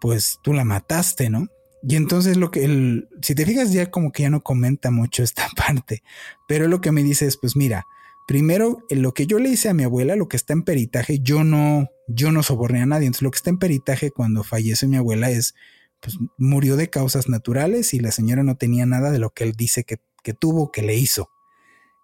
[0.00, 1.48] pues tú la mataste, ¿no?
[1.82, 5.22] Y entonces lo que él, si te fijas ya como que ya no comenta mucho
[5.22, 6.02] esta parte,
[6.46, 7.86] pero lo que me dice es, pues mira,
[8.26, 11.44] Primero, lo que yo le hice a mi abuela, lo que está en peritaje, yo
[11.44, 13.06] no, yo no soborné a nadie.
[13.06, 15.54] Entonces, lo que está en peritaje cuando fallece mi abuela es,
[16.00, 19.52] pues murió de causas naturales y la señora no tenía nada de lo que él
[19.52, 21.30] dice que, que tuvo, que le hizo.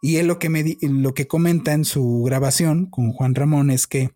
[0.01, 3.87] Y él lo que, me, lo que comenta en su grabación con Juan Ramón es
[3.87, 4.11] que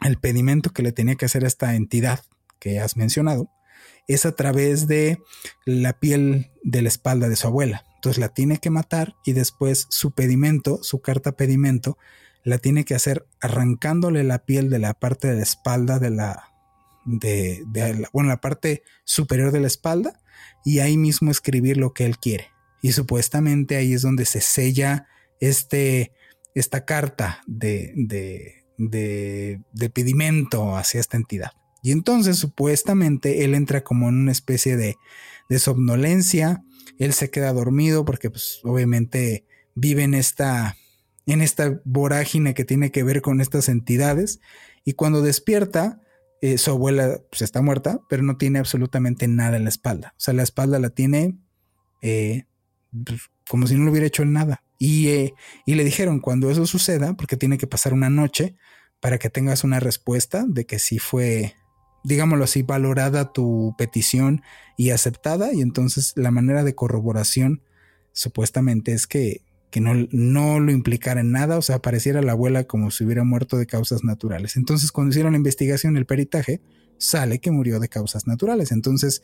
[0.00, 2.20] el pedimento que le tenía que hacer a esta entidad
[2.58, 3.50] que has mencionado
[4.06, 5.22] es a través de
[5.64, 7.84] la piel de la espalda de su abuela.
[8.04, 11.96] Entonces la tiene que matar y después su pedimento, su carta pedimento,
[12.42, 16.52] la tiene que hacer arrancándole la piel de la parte de la espalda de la,
[17.06, 20.20] de, la, bueno, la parte superior de la espalda
[20.66, 22.48] y ahí mismo escribir lo que él quiere.
[22.82, 25.06] Y supuestamente ahí es donde se sella
[25.40, 26.12] este,
[26.54, 31.52] esta carta de, de, de, de pedimento hacia esta entidad.
[31.82, 34.98] Y entonces supuestamente él entra como en una especie de,
[35.48, 36.64] de somnolencia,
[36.98, 40.76] él se queda dormido porque pues obviamente vive en esta,
[41.26, 44.40] en esta vorágine que tiene que ver con estas entidades
[44.84, 46.00] y cuando despierta,
[46.40, 50.12] eh, su abuela pues, está muerta, pero no tiene absolutamente nada en la espalda.
[50.16, 51.38] O sea, la espalda la tiene
[52.02, 52.44] eh,
[53.04, 54.62] pues, como si no le hubiera hecho nada.
[54.78, 55.34] Y, eh,
[55.64, 58.56] y le dijeron, cuando eso suceda, porque tiene que pasar una noche
[59.00, 61.54] para que tengas una respuesta de que sí fue
[62.04, 64.42] digámoslo así, valorada tu petición
[64.76, 65.52] y aceptada.
[65.52, 67.62] Y entonces la manera de corroboración
[68.12, 72.64] supuestamente es que, que no, no, lo implicara en nada, o sea, pareciera la abuela
[72.64, 74.56] como si hubiera muerto de causas naturales.
[74.56, 76.60] Entonces cuando hicieron la investigación, el peritaje,
[76.98, 78.70] sale que murió de causas naturales.
[78.70, 79.22] Entonces,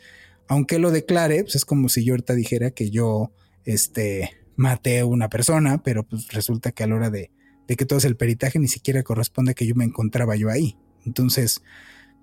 [0.49, 3.31] aunque lo declare, pues es como si yo ahorita dijera que yo,
[3.65, 7.31] este, maté a una persona, pero pues resulta que a la hora de,
[7.69, 10.77] de que todo es el peritaje ni siquiera corresponde que yo me encontraba yo ahí.
[11.07, 11.63] Entonces,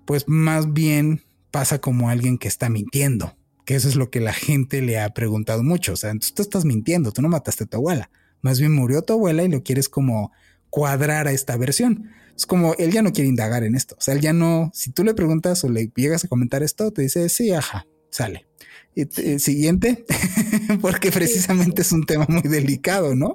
[0.08, 3.36] pues más bien pasa como alguien que está mintiendo,
[3.66, 5.92] que eso es lo que la gente le ha preguntado mucho.
[5.92, 8.10] O sea, entonces tú estás mintiendo, tú no mataste a tu abuela.
[8.40, 10.32] Más bien murió tu abuela y lo quieres como
[10.70, 12.08] cuadrar a esta versión.
[12.34, 13.96] Es como él ya no quiere indagar en esto.
[13.98, 16.90] O sea, él ya no, si tú le preguntas o le llegas a comentar esto,
[16.90, 18.46] te dice, sí, ajá, sale.
[18.94, 20.06] Y eh, siguiente,
[20.80, 23.34] porque precisamente es un tema muy delicado, ¿no?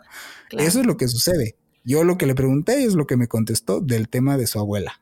[0.50, 1.56] Eso es lo que sucede.
[1.84, 5.00] Yo lo que le pregunté es lo que me contestó del tema de su abuela.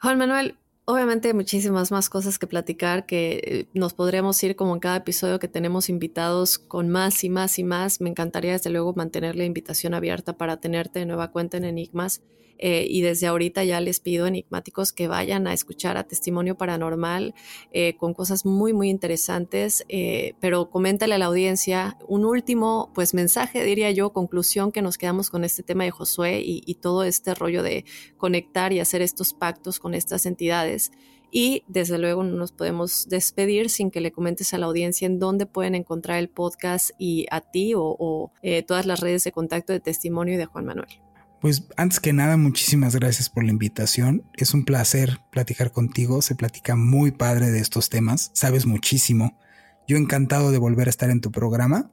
[0.00, 4.78] Juan Manuel, obviamente muchísimas más cosas que platicar que eh, nos podríamos ir como en
[4.80, 8.00] cada episodio que tenemos invitados con más y más y más.
[8.00, 12.22] Me encantaría desde luego mantener la invitación abierta para tenerte de nueva cuenta en Enigmas.
[12.58, 17.34] Eh, y desde ahorita ya les pido enigmáticos que vayan a escuchar a Testimonio Paranormal
[17.72, 23.14] eh, con cosas muy, muy interesantes, eh, pero coméntale a la audiencia un último, pues,
[23.14, 27.34] mensaje, diría yo, conclusión que nos quedamos con este tema de Josué y, todo este
[27.34, 27.84] rollo de
[28.18, 30.92] conectar y hacer estos pactos con estas entidades.
[31.30, 35.18] Y desde luego no nos podemos despedir sin que le comentes a la audiencia en
[35.18, 38.30] dónde pueden encontrar el podcast y a ti o,
[38.66, 41.07] todas las redes de contacto de testimonio de Juan Manuel.
[41.40, 44.24] Pues antes que nada, muchísimas gracias por la invitación.
[44.34, 46.20] Es un placer platicar contigo.
[46.20, 48.30] Se platica muy padre de estos temas.
[48.34, 49.38] Sabes muchísimo.
[49.86, 51.92] Yo encantado de volver a estar en tu programa.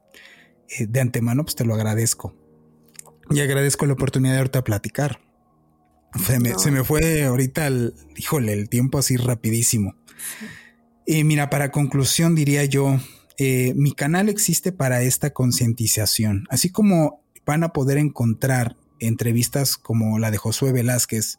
[0.68, 2.34] Eh, de antemano, pues te lo agradezco.
[3.30, 5.20] Y agradezco la oportunidad de ahorita platicar.
[6.24, 9.94] Se me, fue ahorita el, híjole, el tiempo así rapidísimo.
[11.06, 12.98] Y mira, para conclusión diría yo,
[13.38, 16.46] eh, mi canal existe para esta concientización.
[16.50, 21.38] Así como van a poder encontrar entrevistas como la de Josué Velázquez.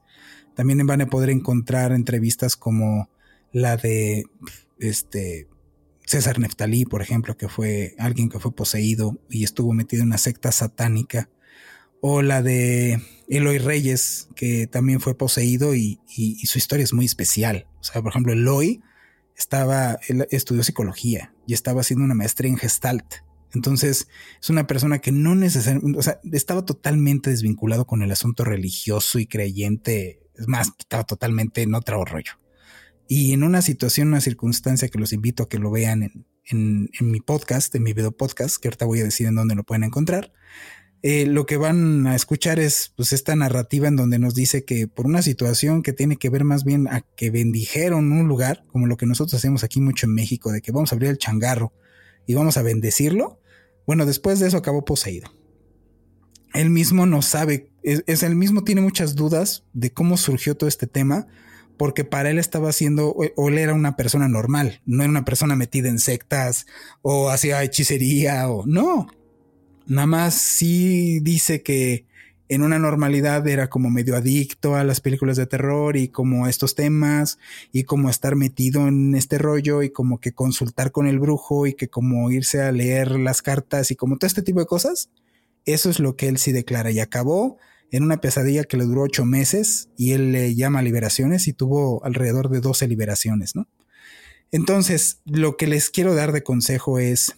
[0.56, 3.10] También van a poder encontrar entrevistas como
[3.52, 4.26] la de
[4.80, 5.48] este
[6.06, 10.18] César Neftalí, por ejemplo, que fue alguien que fue poseído y estuvo metido en una
[10.18, 11.30] secta satánica.
[12.00, 17.06] O la de Eloy Reyes, que también fue poseído y, y su historia es muy
[17.06, 17.68] especial.
[17.80, 18.82] O sea, por ejemplo, Eloy
[19.36, 24.08] estaba, él estudió psicología y estaba haciendo una maestría en Gestalt entonces,
[24.42, 26.00] es una persona que no necesariamente,
[26.34, 30.20] estaba totalmente desvinculado con el asunto religioso y creyente.
[30.36, 32.34] Es más, estaba totalmente en otro rollo.
[33.08, 37.22] Y en una situación, una circunstancia que los invito a que lo vean en mi
[37.22, 40.34] podcast, en mi video podcast, que ahorita voy a decir en dónde lo pueden encontrar.
[41.04, 44.88] Eh, lo que van a escuchar es pues esta narrativa en donde nos dice que
[44.88, 48.88] por una situación que tiene que ver más bien a que bendijeron un lugar, como
[48.88, 51.72] lo que nosotros hacemos aquí mucho en México, de que vamos a abrir el changarro
[52.28, 53.40] y vamos a bendecirlo,
[53.88, 55.32] bueno, después de eso acabó poseído.
[56.54, 60.68] Él mismo no sabe, es, es él mismo tiene muchas dudas de cómo surgió todo
[60.68, 61.28] este tema,
[61.78, 65.56] porque para él estaba haciendo, o él era una persona normal, no era una persona
[65.56, 66.66] metida en sectas
[67.02, 69.08] o hacía hechicería o no.
[69.86, 72.07] Nada más sí dice que
[72.50, 76.50] en una normalidad era como medio adicto a las películas de terror y como a
[76.50, 77.40] estos temas
[77.72, 81.74] y como estar metido en este rollo y como que consultar con el brujo y
[81.74, 85.10] que como irse a leer las cartas y como todo este tipo de cosas.
[85.66, 87.58] Eso es lo que él sí declara y acabó
[87.92, 92.04] en una pesadilla que le duró ocho meses y él le llama liberaciones y tuvo
[92.06, 93.68] alrededor de 12 liberaciones, ¿no?
[94.52, 97.34] Entonces, lo que les quiero dar de consejo es,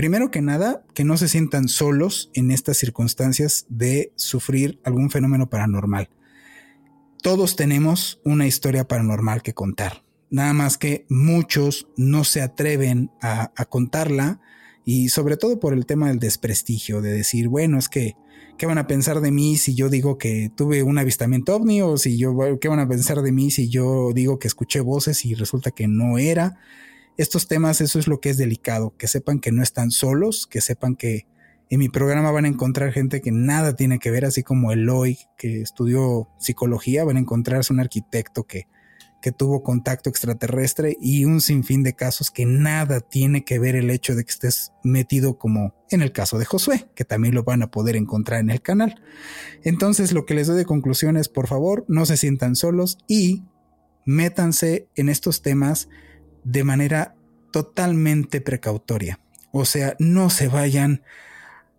[0.00, 5.50] primero que nada, que no se sientan solos en estas circunstancias de sufrir algún fenómeno
[5.50, 6.08] paranormal.
[7.22, 10.02] Todos tenemos una historia paranormal que contar.
[10.30, 14.40] Nada más que muchos no se atreven a, contarla
[14.86, 18.16] y sobre todo por el tema del desprestigio, de decir, bueno, es que
[18.56, 21.96] ¿Qué van a pensar de mí si yo digo que tuve un avistamiento ovni o
[21.96, 25.34] si yo, qué van a pensar de mí si yo digo que escuché voces y
[25.34, 26.58] resulta que no era?
[27.16, 30.60] Estos temas, eso es lo que es delicado, que sepan que no están solos, que
[30.60, 31.26] sepan que
[31.68, 35.18] en mi programa van a encontrar gente que nada tiene que ver, así como Eloy,
[35.36, 38.66] que estudió psicología, van a encontrarse un arquitecto que
[39.20, 43.90] que tuvo contacto extraterrestre y un sinfín de casos que nada tiene que ver el
[43.90, 47.62] hecho de que estés metido como en el caso de Josué, que también lo van
[47.62, 49.02] a poder encontrar en el canal.
[49.62, 53.44] Entonces lo que les doy de conclusión es, por favor, no se sientan solos y
[54.06, 55.88] métanse en estos temas
[56.44, 57.14] de manera
[57.50, 59.20] totalmente precautoria.
[59.52, 61.02] O sea, no se vayan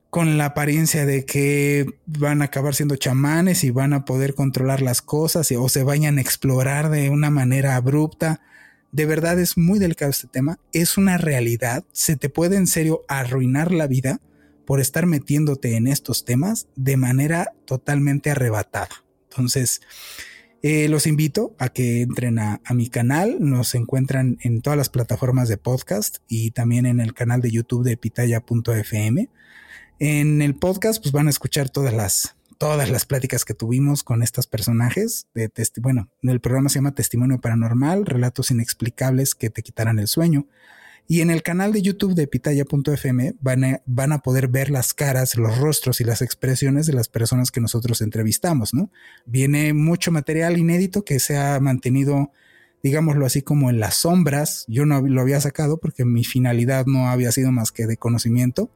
[0.09, 4.81] con la apariencia de que van a acabar siendo chamanes y van a poder controlar
[4.81, 8.41] las cosas o se vayan a explorar de una manera abrupta.
[8.91, 13.05] De verdad es muy delicado este tema, es una realidad, se te puede en serio
[13.07, 14.19] arruinar la vida
[14.65, 19.05] por estar metiéndote en estos temas de manera totalmente arrebatada.
[19.29, 19.79] Entonces,
[20.61, 24.89] eh, los invito a que entren a, a, mi canal, nos encuentran en todas las
[24.89, 29.29] plataformas de podcast y también en el canal de YouTube de pitaya.fm.
[29.99, 34.21] En el podcast, pues van a escuchar todas las, todas las pláticas que tuvimos con
[34.21, 35.25] estos personajes.
[35.33, 35.51] De
[35.81, 40.47] bueno, el programa se llama Testimonio Paranormal, relatos inexplicables que te quitarán el sueño.
[41.07, 44.93] Y en el canal de YouTube de pitaya.fm van a, van a poder ver las
[44.93, 48.91] caras, los rostros y las expresiones de las personas que nosotros entrevistamos, ¿no?
[49.25, 52.31] Viene mucho material inédito que se ha mantenido,
[52.81, 54.65] digámoslo así, como en las sombras.
[54.67, 58.71] Yo no lo había sacado porque mi finalidad no había sido más que de conocimiento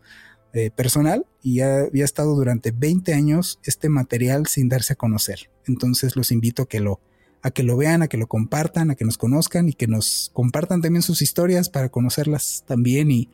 [0.57, 5.49] eh, personal y había estado durante 20 años este material sin darse a conocer.
[5.67, 7.01] Entonces los invito a que lo,
[7.45, 10.31] a que lo vean, a que lo compartan, a que nos conozcan y que nos
[10.33, 13.29] compartan también sus historias para conocerlas también y,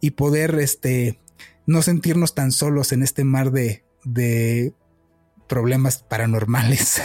[0.00, 1.20] y poder este,
[1.66, 4.72] no sentirnos tan solos en este mar de, de
[5.46, 7.02] problemas paranormales.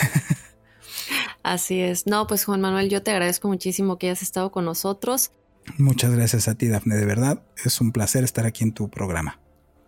[1.43, 2.07] Así es.
[2.07, 5.33] No, pues Juan Manuel, yo te agradezco muchísimo que hayas estado con nosotros.
[5.77, 7.43] Muchas gracias a ti, Dafne, de verdad.
[7.65, 9.41] Es un placer estar aquí en tu programa.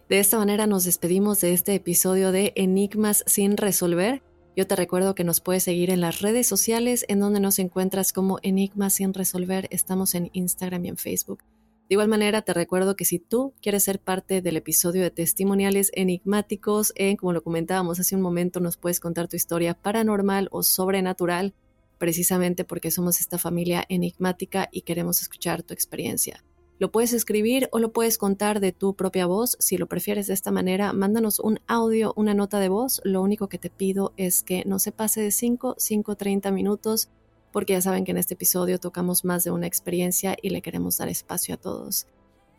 [0.09, 4.21] De esta manera nos despedimos de este episodio de Enigmas sin resolver.
[4.57, 8.11] Yo te recuerdo que nos puedes seguir en las redes sociales en donde nos encuentras
[8.11, 9.67] como Enigmas sin resolver.
[9.69, 11.43] Estamos en Instagram y en Facebook.
[11.87, 15.91] De igual manera, te recuerdo que si tú quieres ser parte del episodio de testimoniales
[15.93, 20.63] enigmáticos, en, como lo comentábamos hace un momento, nos puedes contar tu historia paranormal o
[20.63, 21.53] sobrenatural,
[21.99, 26.43] precisamente porque somos esta familia enigmática y queremos escuchar tu experiencia.
[26.79, 29.57] Lo puedes escribir o lo puedes contar de tu propia voz.
[29.59, 33.01] Si lo prefieres de esta manera, mándanos un audio, una nota de voz.
[33.03, 37.09] Lo único que te pido es que no se pase de 5, 5, 30 minutos,
[37.51, 40.97] porque ya saben que en este episodio tocamos más de una experiencia y le queremos
[40.97, 42.05] dar espacio a todos.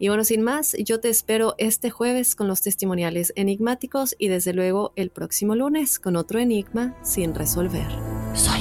[0.01, 4.53] Y bueno, sin más, yo te espero este jueves con los testimoniales enigmáticos y desde
[4.53, 7.89] luego el próximo lunes con otro enigma sin resolver.
[8.33, 8.61] Soy